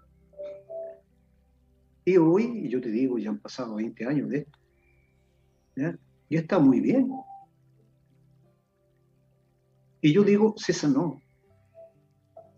Y 2.05 2.18
hoy, 2.18 2.68
yo 2.70 2.82
te 2.82 2.89
digo, 2.89 3.18
ya 3.18 3.30
han 3.30 3.39
pasado 3.39 3.76
20 3.76 4.05
años 4.05 4.30
de 4.30 4.38
esto. 4.39 4.59
¿ya? 5.76 5.97
Y 6.30 6.38
está 6.38 6.59
muy 6.59 6.80
bien. 6.80 7.12
Y 10.01 10.14
yo 10.14 10.24
digo, 10.24 10.55
se 10.57 10.74
sanó. 10.74 11.22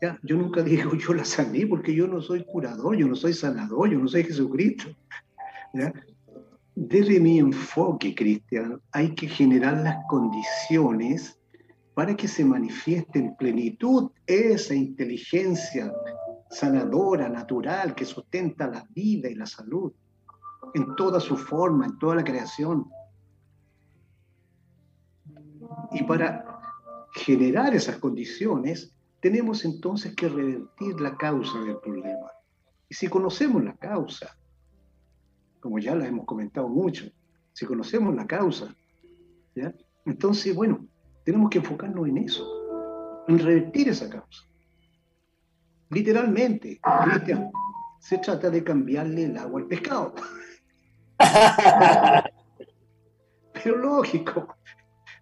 ¿Ya? 0.02 0.20
Yo 0.24 0.38
nunca 0.38 0.62
digo, 0.64 0.96
yo 0.96 1.14
la 1.14 1.26
sané, 1.26 1.68
porque 1.68 1.94
yo 1.94 2.08
no 2.08 2.22
soy 2.22 2.46
curador, 2.46 2.96
yo 2.96 3.08
no 3.08 3.16
soy 3.16 3.34
sanador, 3.34 3.90
yo 3.90 4.00
no 4.00 4.08
soy 4.08 4.24
Jesucristo. 4.24 4.90
¿ya? 5.74 5.94
Desde 6.76 7.20
mi 7.20 7.40
enfoque, 7.40 8.16
Cristian, 8.16 8.82
hay 8.92 9.14
que 9.14 9.28
generar 9.28 9.78
las 9.78 9.98
condiciones 10.08 11.40
para 11.94 12.16
que 12.16 12.28
se 12.28 12.44
manifieste 12.44 13.20
en 13.20 13.36
plenitud 13.36 14.12
esa 14.26 14.74
inteligencia 14.74 15.94
sanadora, 16.50 17.30
natural, 17.30 17.94
que 17.96 18.06
sustenta 18.06 18.68
la 18.68 18.88
vida 18.92 19.30
y 19.30 19.36
la 19.36 19.46
salud, 19.46 19.92
en 20.74 20.96
toda 20.96 21.20
su 21.20 21.38
forma, 21.38 21.86
en 21.86 21.98
toda 22.00 22.16
la 22.16 22.24
creación. 22.24 22.86
Y 25.92 26.04
para 26.04 26.46
generar 27.16 27.74
esas 27.76 27.98
condiciones, 27.98 28.96
tenemos 29.20 29.64
entonces 29.66 30.16
que 30.16 30.30
revertir 30.30 31.00
la 31.00 31.16
causa 31.16 31.60
del 31.60 31.78
problema. 31.78 32.32
Y 32.90 32.96
si 32.96 33.08
conocemos 33.08 33.64
la 33.64 33.76
causa, 33.76 34.36
como 35.60 35.80
ya 35.80 35.96
la 35.96 36.08
hemos 36.08 36.26
comentado 36.26 36.68
mucho, 36.68 37.06
si 37.54 37.66
conocemos 37.66 38.16
la 38.16 38.26
causa, 38.26 38.76
entonces, 40.06 40.56
bueno, 40.56 40.88
tenemos 41.24 41.50
que 41.50 41.60
enfocarnos 41.60 42.08
en 42.08 42.18
eso, 42.18 43.24
en 43.28 43.40
revertir 43.40 43.90
esa 43.90 44.10
causa. 44.10 44.44
Literalmente, 45.90 46.80
Cristian, 47.04 47.52
se 48.00 48.18
trata 48.18 48.50
de 48.50 48.64
cambiarle 48.64 49.26
el 49.26 49.38
agua 49.38 49.62
al 49.62 49.68
pescado. 49.68 50.14
Pero 53.54 53.78
lógico, 53.78 54.58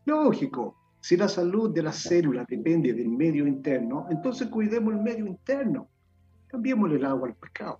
lógico. 0.06 0.78
Si 0.99 1.18
la 1.18 1.28
salud 1.28 1.74
de 1.74 1.84
las 1.84 1.97
células 1.97 2.45
depende 2.47 2.93
del 2.93 3.10
medio 3.10 3.47
interno, 3.47 4.08
entonces 4.10 4.47
cuidemos 4.47 4.93
el 4.93 5.02
medio 5.02 5.26
interno. 5.26 5.89
Cambiémosle 6.47 6.95
el 6.97 7.06
agua 7.06 7.30
al 7.30 7.36
pescado. 7.36 7.80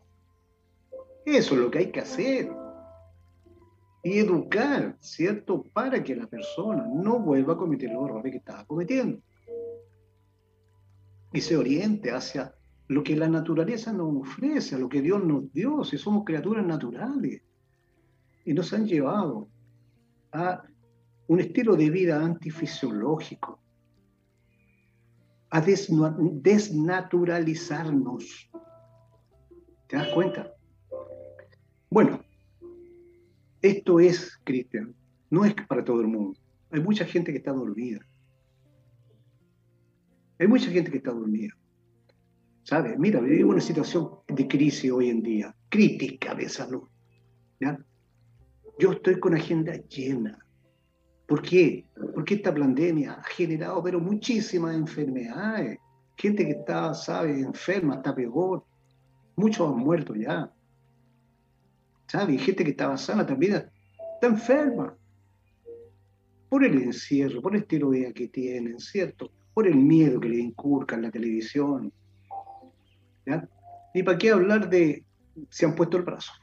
Eso 1.26 1.54
es 1.54 1.62
lo 1.62 1.70
que 1.70 1.80
hay 1.80 1.92
que 1.92 2.00
hacer. 2.02 2.52
Y 4.04 4.20
educar, 4.20 4.98
¿cierto? 5.00 5.64
Para 5.74 6.04
que 6.04 6.16
la 6.16 6.28
persona 6.28 6.88
no 6.88 7.20
vuelva 7.20 7.54
a 7.54 7.58
cometer 7.58 7.92
los 7.92 8.10
errores 8.10 8.32
que 8.32 8.40
estaba 8.40 8.66
cometiendo. 8.66 9.22
Y 11.34 11.42
se 11.42 11.56
oriente 11.56 12.12
hacia 12.12 12.54
lo 12.88 13.04
que 13.04 13.16
la 13.16 13.30
naturaleza 13.30 13.94
nos 13.94 14.16
ofrece, 14.16 14.76
a 14.76 14.80
lo 14.80 14.90
que 14.90 15.02
Dios 15.02 15.24
nos 15.24 15.52
dio, 15.54 15.84
si 15.84 15.98
somos 15.98 16.26
criaturas 16.26 16.66
naturales. 16.66 17.42
Y 18.44 18.54
nos 18.54 18.74
han 18.74 18.88
llevado 18.88 19.48
a 20.32 20.64
un 21.28 21.40
estilo 21.40 21.76
de 21.76 21.90
vida 21.90 22.22
antifisiológico, 22.22 23.62
a 25.52 25.62
desnaturalizarnos. 25.62 28.50
¿Te 29.88 29.96
das 29.96 30.10
cuenta? 30.10 30.54
Bueno, 31.90 32.20
esto 33.62 34.00
es, 34.00 34.40
Cristian, 34.44 34.94
no 35.30 35.46
es 35.46 35.54
para 35.54 35.84
todo 35.84 36.02
el 36.02 36.08
mundo. 36.08 36.40
Hay 36.72 36.82
mucha 36.82 37.06
gente 37.06 37.32
que 37.32 37.38
está 37.38 37.52
dormida. 37.52 38.00
Hay 40.40 40.48
mucha 40.48 40.72
gente 40.72 40.90
que 40.90 40.98
está 40.98 41.12
dormida. 41.12 41.54
¿Sabes? 42.64 42.98
Mira, 42.98 43.20
vivimos 43.20 43.54
una 43.54 43.62
situación 43.62 44.10
de 44.28 44.48
crisis 44.48 44.92
hoy 44.92 45.10
en 45.10 45.22
día, 45.22 45.56
crítica 45.70 46.34
de 46.34 46.50
salud. 46.50 46.88
¿ya? 47.60 47.78
Yo 48.80 48.94
estoy 48.94 49.20
con 49.20 49.36
agenda 49.36 49.74
llena. 49.88 50.38
¿Por 51.28 51.42
qué? 51.42 51.86
Porque 52.14 52.36
esta 52.36 52.54
pandemia 52.54 53.14
ha 53.14 53.24
generado 53.24 53.84
pero 53.84 54.00
muchísimas 54.00 54.76
enfermedades. 54.76 55.80
Gente 56.18 56.46
que 56.46 56.52
está, 56.52 56.94
sabe, 56.94 57.40
enferma, 57.40 57.96
está 57.96 58.14
peor. 58.14 58.66
Muchos 59.36 59.72
han 59.72 59.78
muerto 59.78 60.14
ya. 60.16 60.52
¿Sabe? 62.12 62.38
gente 62.38 62.66
que 62.66 62.72
estaba 62.72 62.98
sana 62.98 63.26
también 63.26 63.54
está 63.56 64.28
enferma. 64.28 64.98
Por 66.50 66.66
el 66.66 66.82
encierro, 66.82 67.42
por 67.42 67.56
el 67.56 67.62
estilo 67.62 67.90
de 67.90 68.00
vida 68.00 68.12
que 68.12 68.28
tienen, 68.28 68.78
¿cierto? 68.82 69.32
Por 69.54 69.66
el 69.66 69.76
miedo 69.76 70.20
que 70.20 70.28
le 70.28 70.40
inculcan 70.40 71.04
la 71.04 71.10
televisión. 71.10 71.94
¿Ya? 73.26 73.48
¿Y 73.94 74.04
para 74.04 74.18
qué 74.18 74.32
hablar 74.32 74.70
de 74.70 75.06
se 75.50 75.66
han 75.66 75.74
puesto 75.74 75.96
el 75.96 76.04
brazo? 76.04 76.34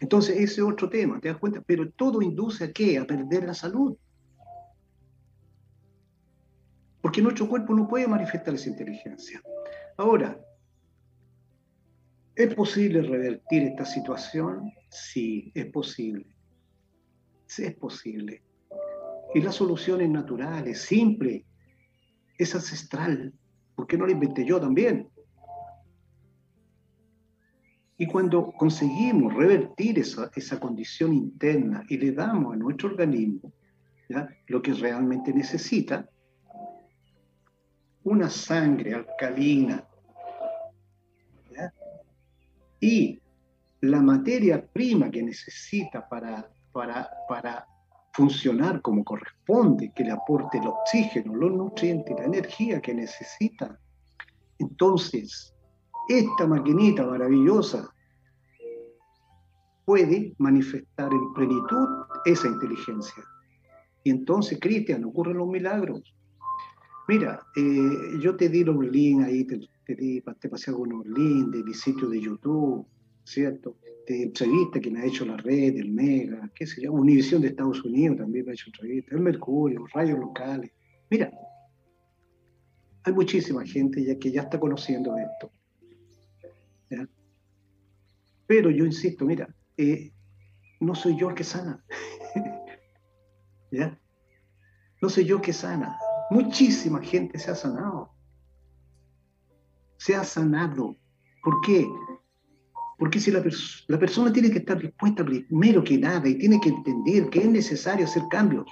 Entonces, 0.00 0.36
ese 0.36 0.54
es 0.54 0.60
otro 0.60 0.88
tema, 0.88 1.20
¿te 1.20 1.28
das 1.28 1.36
cuenta? 1.36 1.60
Pero 1.60 1.90
todo 1.90 2.22
induce 2.22 2.64
a 2.64 2.72
qué? 2.72 2.96
A 2.96 3.04
perder 3.04 3.44
la 3.44 3.52
salud. 3.52 3.94
Porque 7.02 7.20
nuestro 7.20 7.46
cuerpo 7.46 7.74
no 7.74 7.86
puede 7.86 8.06
manifestar 8.06 8.54
esa 8.54 8.70
inteligencia. 8.70 9.42
Ahora, 9.98 10.40
¿Es 12.38 12.54
posible 12.54 13.02
revertir 13.02 13.64
esta 13.64 13.84
situación? 13.84 14.72
Sí, 14.90 15.50
es 15.56 15.66
posible. 15.72 16.24
Sí, 17.46 17.64
es 17.64 17.74
posible. 17.74 18.44
Y 19.34 19.40
la 19.40 19.50
solución 19.50 20.02
es 20.02 20.08
natural, 20.08 20.68
es 20.68 20.82
simple, 20.82 21.44
es 22.38 22.54
ancestral. 22.54 23.34
¿Por 23.74 23.88
qué 23.88 23.98
no 23.98 24.06
la 24.06 24.12
inventé 24.12 24.44
yo 24.44 24.60
también? 24.60 25.08
Y 27.96 28.06
cuando 28.06 28.52
conseguimos 28.52 29.34
revertir 29.34 29.98
esa, 29.98 30.30
esa 30.36 30.60
condición 30.60 31.14
interna 31.14 31.82
y 31.88 31.98
le 31.98 32.12
damos 32.12 32.54
a 32.54 32.56
nuestro 32.56 32.90
organismo 32.90 33.52
lo 34.46 34.62
que 34.62 34.74
realmente 34.74 35.34
necesita, 35.34 36.08
una 38.04 38.30
sangre 38.30 38.94
alcalina, 38.94 39.87
y 42.80 43.20
la 43.80 44.00
materia 44.00 44.64
prima 44.72 45.10
que 45.10 45.22
necesita 45.22 46.08
para, 46.08 46.50
para, 46.72 47.08
para 47.28 47.66
funcionar 48.12 48.82
como 48.82 49.04
corresponde, 49.04 49.92
que 49.94 50.04
le 50.04 50.10
aporte 50.10 50.58
el 50.58 50.66
oxígeno, 50.66 51.34
los 51.34 51.52
nutrientes, 51.52 52.16
la 52.18 52.24
energía 52.24 52.80
que 52.80 52.94
necesita. 52.94 53.78
Entonces, 54.58 55.54
esta 56.08 56.46
maquinita 56.46 57.06
maravillosa 57.06 57.88
puede 59.84 60.34
manifestar 60.38 61.12
en 61.12 61.32
plenitud 61.34 61.88
esa 62.24 62.48
inteligencia. 62.48 63.24
Y 64.04 64.10
entonces, 64.10 64.58
Cristian, 64.60 65.04
ocurren 65.04 65.38
los 65.38 65.48
milagros. 65.48 66.02
Mira, 67.08 67.40
eh, 67.56 68.18
yo 68.20 68.36
te 68.36 68.48
di 68.48 68.64
los 68.64 68.78
links 68.84 69.24
ahí, 69.24 69.44
te, 69.44 69.60
te, 69.94 70.22
te 70.38 70.48
pasé 70.48 70.70
algunos 70.70 71.06
links 71.06 71.50
de 71.50 71.64
mi 71.64 71.72
sitio 71.72 72.08
de 72.08 72.20
YouTube, 72.20 72.86
¿cierto? 73.24 73.76
De 74.06 74.24
entrevistas 74.24 74.82
que 74.82 74.90
me 74.90 75.00
ha 75.00 75.06
hecho 75.06 75.24
la 75.24 75.36
red, 75.36 75.76
el 75.76 75.90
Mega, 75.90 76.50
qué 76.54 76.66
sé 76.66 76.82
yo, 76.82 76.92
Univisión 76.92 77.40
de 77.40 77.48
Estados 77.48 77.82
Unidos 77.84 78.18
también 78.18 78.44
me 78.44 78.50
ha 78.50 78.54
hecho 78.54 78.66
entrevistas, 78.66 79.14
el 79.14 79.20
Mercurio, 79.20 79.86
rayos 79.92 80.18
locales. 80.18 80.70
Mira, 81.10 81.32
hay 83.02 83.12
muchísima 83.12 83.64
gente 83.64 84.04
ya 84.04 84.18
que 84.18 84.30
ya 84.30 84.42
está 84.42 84.60
conociendo 84.60 85.16
esto. 85.16 85.52
Pero 88.46 88.70
yo 88.70 88.86
insisto, 88.86 89.26
mira, 89.26 89.54
eh, 89.76 90.10
no 90.80 90.94
soy 90.94 91.18
yo 91.18 91.28
el 91.28 91.34
que 91.34 91.44
sana. 91.44 91.84
¿Ya? 93.70 94.00
No 95.02 95.10
soy 95.10 95.26
yo 95.26 95.36
el 95.36 95.42
que 95.42 95.52
sana. 95.52 95.98
Muchísima 96.30 97.02
gente 97.02 97.38
se 97.38 97.50
ha 97.50 97.54
sanado 97.54 98.17
se 99.98 100.14
ha 100.14 100.24
sanado. 100.24 100.96
¿Por 101.42 101.60
qué? 101.60 101.86
Porque 102.98 103.20
si 103.20 103.30
la, 103.30 103.44
la 103.88 103.98
persona 103.98 104.32
tiene 104.32 104.50
que 104.50 104.58
estar 104.58 104.78
dispuesta 104.78 105.24
primero 105.24 105.84
que 105.84 105.98
nada 105.98 106.28
y 106.28 106.38
tiene 106.38 106.60
que 106.60 106.70
entender 106.70 107.28
que 107.30 107.40
es 107.40 107.48
necesario 107.48 108.06
hacer 108.06 108.22
cambios. 108.30 108.66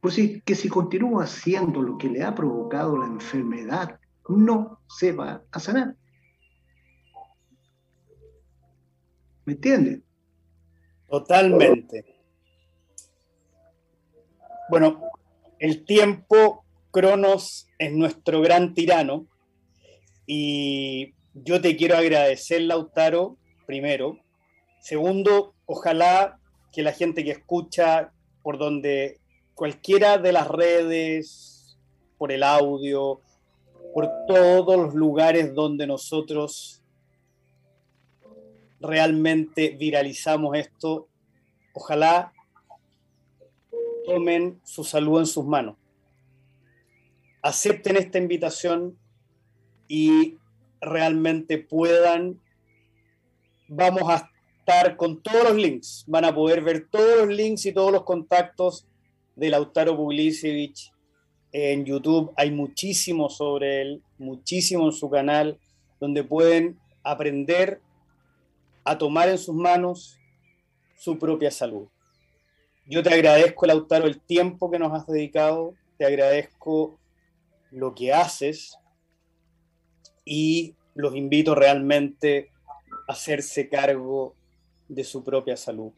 Pues 0.00 0.14
si, 0.14 0.40
que 0.42 0.54
si 0.54 0.68
continúa 0.68 1.24
haciendo 1.24 1.80
lo 1.80 1.96
que 1.96 2.10
le 2.10 2.22
ha 2.22 2.34
provocado 2.34 2.98
la 2.98 3.06
enfermedad, 3.06 3.98
no 4.28 4.80
se 4.88 5.12
va 5.12 5.42
a 5.50 5.60
sanar. 5.60 5.96
¿Me 9.46 9.54
entiende? 9.54 10.02
Totalmente. 11.08 12.04
Bueno, 14.70 15.02
el 15.58 15.84
tiempo, 15.84 16.64
Cronos, 16.90 17.68
es 17.78 17.92
nuestro 17.92 18.40
gran 18.40 18.74
tirano 18.74 19.26
y 20.26 21.14
yo 21.34 21.60
te 21.60 21.76
quiero 21.76 21.96
agradecer, 21.96 22.62
Lautaro, 22.62 23.36
primero. 23.66 24.18
Segundo, 24.80 25.54
ojalá 25.66 26.38
que 26.72 26.82
la 26.82 26.92
gente 26.92 27.24
que 27.24 27.32
escucha 27.32 28.12
por 28.42 28.58
donde 28.58 29.18
cualquiera 29.54 30.18
de 30.18 30.32
las 30.32 30.48
redes, 30.48 31.76
por 32.18 32.32
el 32.32 32.42
audio, 32.42 33.20
por 33.92 34.10
todos 34.26 34.76
los 34.76 34.94
lugares 34.94 35.54
donde 35.54 35.86
nosotros 35.86 36.82
realmente 38.80 39.70
viralizamos 39.70 40.56
esto, 40.56 41.08
ojalá 41.72 42.32
tomen 44.04 44.60
su 44.64 44.84
salud 44.84 45.20
en 45.20 45.26
sus 45.26 45.44
manos. 45.44 45.76
Acepten 47.42 47.96
esta 47.96 48.18
invitación 48.18 48.98
y 49.88 50.38
realmente 50.80 51.58
puedan, 51.58 52.40
vamos 53.68 54.02
a 54.08 54.30
estar 54.58 54.96
con 54.96 55.22
todos 55.22 55.44
los 55.44 55.56
links, 55.56 56.04
van 56.06 56.24
a 56.24 56.34
poder 56.34 56.62
ver 56.62 56.88
todos 56.90 57.26
los 57.26 57.28
links 57.28 57.66
y 57.66 57.72
todos 57.72 57.92
los 57.92 58.04
contactos 58.04 58.86
de 59.36 59.50
Lautaro 59.50 59.96
Puglicevic 59.96 60.92
en 61.52 61.84
YouTube. 61.84 62.32
Hay 62.36 62.50
muchísimo 62.50 63.28
sobre 63.28 63.82
él, 63.82 64.02
muchísimo 64.18 64.86
en 64.86 64.92
su 64.92 65.10
canal, 65.10 65.58
donde 66.00 66.24
pueden 66.24 66.78
aprender 67.02 67.80
a 68.84 68.96
tomar 68.98 69.28
en 69.28 69.38
sus 69.38 69.54
manos 69.54 70.18
su 70.96 71.18
propia 71.18 71.50
salud. 71.50 71.88
Yo 72.86 73.02
te 73.02 73.12
agradezco, 73.12 73.66
Lautaro, 73.66 74.06
el 74.06 74.20
tiempo 74.20 74.70
que 74.70 74.78
nos 74.78 74.92
has 74.92 75.06
dedicado, 75.06 75.74
te 75.96 76.04
agradezco 76.04 76.98
lo 77.70 77.94
que 77.94 78.12
haces 78.12 78.78
y 80.24 80.74
los 80.94 81.16
invito 81.16 81.54
realmente 81.54 82.50
a 83.08 83.12
hacerse 83.12 83.68
cargo 83.68 84.34
de 84.88 85.04
su 85.04 85.24
propia 85.24 85.56
salud. 85.56 85.92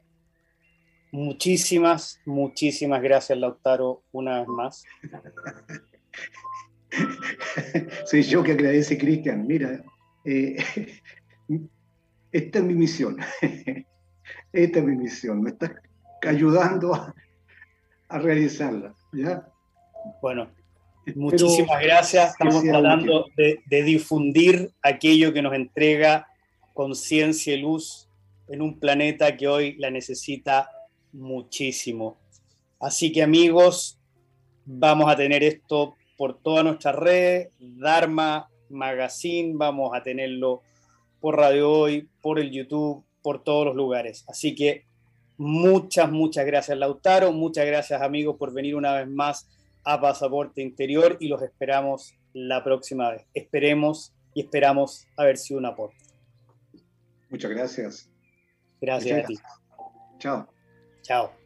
Muchísimas, 1.12 2.20
muchísimas 2.26 3.02
gracias, 3.02 3.38
Lautaro, 3.38 4.02
una 4.12 4.40
vez 4.40 4.48
más. 4.48 4.84
Soy 8.06 8.22
yo 8.22 8.42
que 8.42 8.52
agradece, 8.52 8.98
Cristian. 8.98 9.46
Mira, 9.46 9.82
eh, 10.24 10.56
esta 12.32 12.58
es 12.58 12.64
mi 12.64 12.74
misión. 12.74 13.18
Esta 14.52 14.78
es 14.78 14.84
mi 14.84 14.96
misión. 14.96 15.42
Me 15.42 15.50
está 15.50 15.74
ayudando 16.22 16.94
a, 16.94 17.14
realizarla. 18.08 18.94
¿ya? 19.12 19.46
Bueno, 20.22 20.50
muchísimas 21.14 21.82
gracias. 21.82 22.32
Estamos 22.32 22.62
tratando 22.62 23.26
de, 23.36 23.60
de, 23.66 23.82
difundir 23.82 24.72
aquello 24.82 25.32
que 25.32 25.42
nos 25.42 25.54
entrega 25.54 26.26
conciencia 26.74 27.54
y 27.54 27.60
luz 27.60 28.08
en 28.48 28.62
un 28.62 28.78
planeta 28.78 29.36
que 29.36 29.48
hoy 29.48 29.76
la 29.76 29.90
necesita 29.90 30.70
muchísimo. 31.12 32.18
Así 32.80 33.12
que 33.12 33.22
amigos, 33.22 33.98
vamos 34.64 35.10
a 35.10 35.16
tener 35.16 35.42
esto 35.42 35.94
por 36.16 36.38
toda 36.38 36.62
nuestra 36.62 36.92
red, 36.92 37.48
Dharma 37.58 38.48
Magazine, 38.68 39.52
vamos 39.54 39.92
a 39.94 40.02
tenerlo 40.02 40.62
por 41.20 41.36
Radio 41.36 41.70
Hoy, 41.70 42.08
por 42.20 42.38
el 42.38 42.50
YouTube, 42.50 43.04
por 43.22 43.42
todos 43.42 43.66
los 43.66 43.76
lugares. 43.76 44.24
Así 44.28 44.54
que 44.54 44.84
muchas, 45.36 46.10
muchas 46.10 46.46
gracias 46.46 46.76
Lautaro, 46.78 47.32
muchas 47.32 47.66
gracias 47.66 48.00
amigos 48.00 48.36
por 48.38 48.52
venir 48.52 48.74
una 48.76 48.94
vez 48.94 49.08
más 49.08 49.48
a 49.86 50.00
Pasaporte 50.00 50.60
Interior 50.60 51.16
y 51.20 51.28
los 51.28 51.40
esperamos 51.42 52.12
la 52.34 52.62
próxima 52.62 53.12
vez. 53.12 53.26
Esperemos 53.32 54.12
y 54.34 54.42
esperamos 54.42 55.06
haber 55.16 55.38
sido 55.38 55.60
un 55.60 55.66
aporte. 55.66 55.96
Muchas 57.30 57.50
gracias. 57.50 58.10
Gracias 58.80 59.24
a 59.24 59.26
ti. 59.26 59.38
Chao. 60.18 60.48
Chao. 61.02 61.45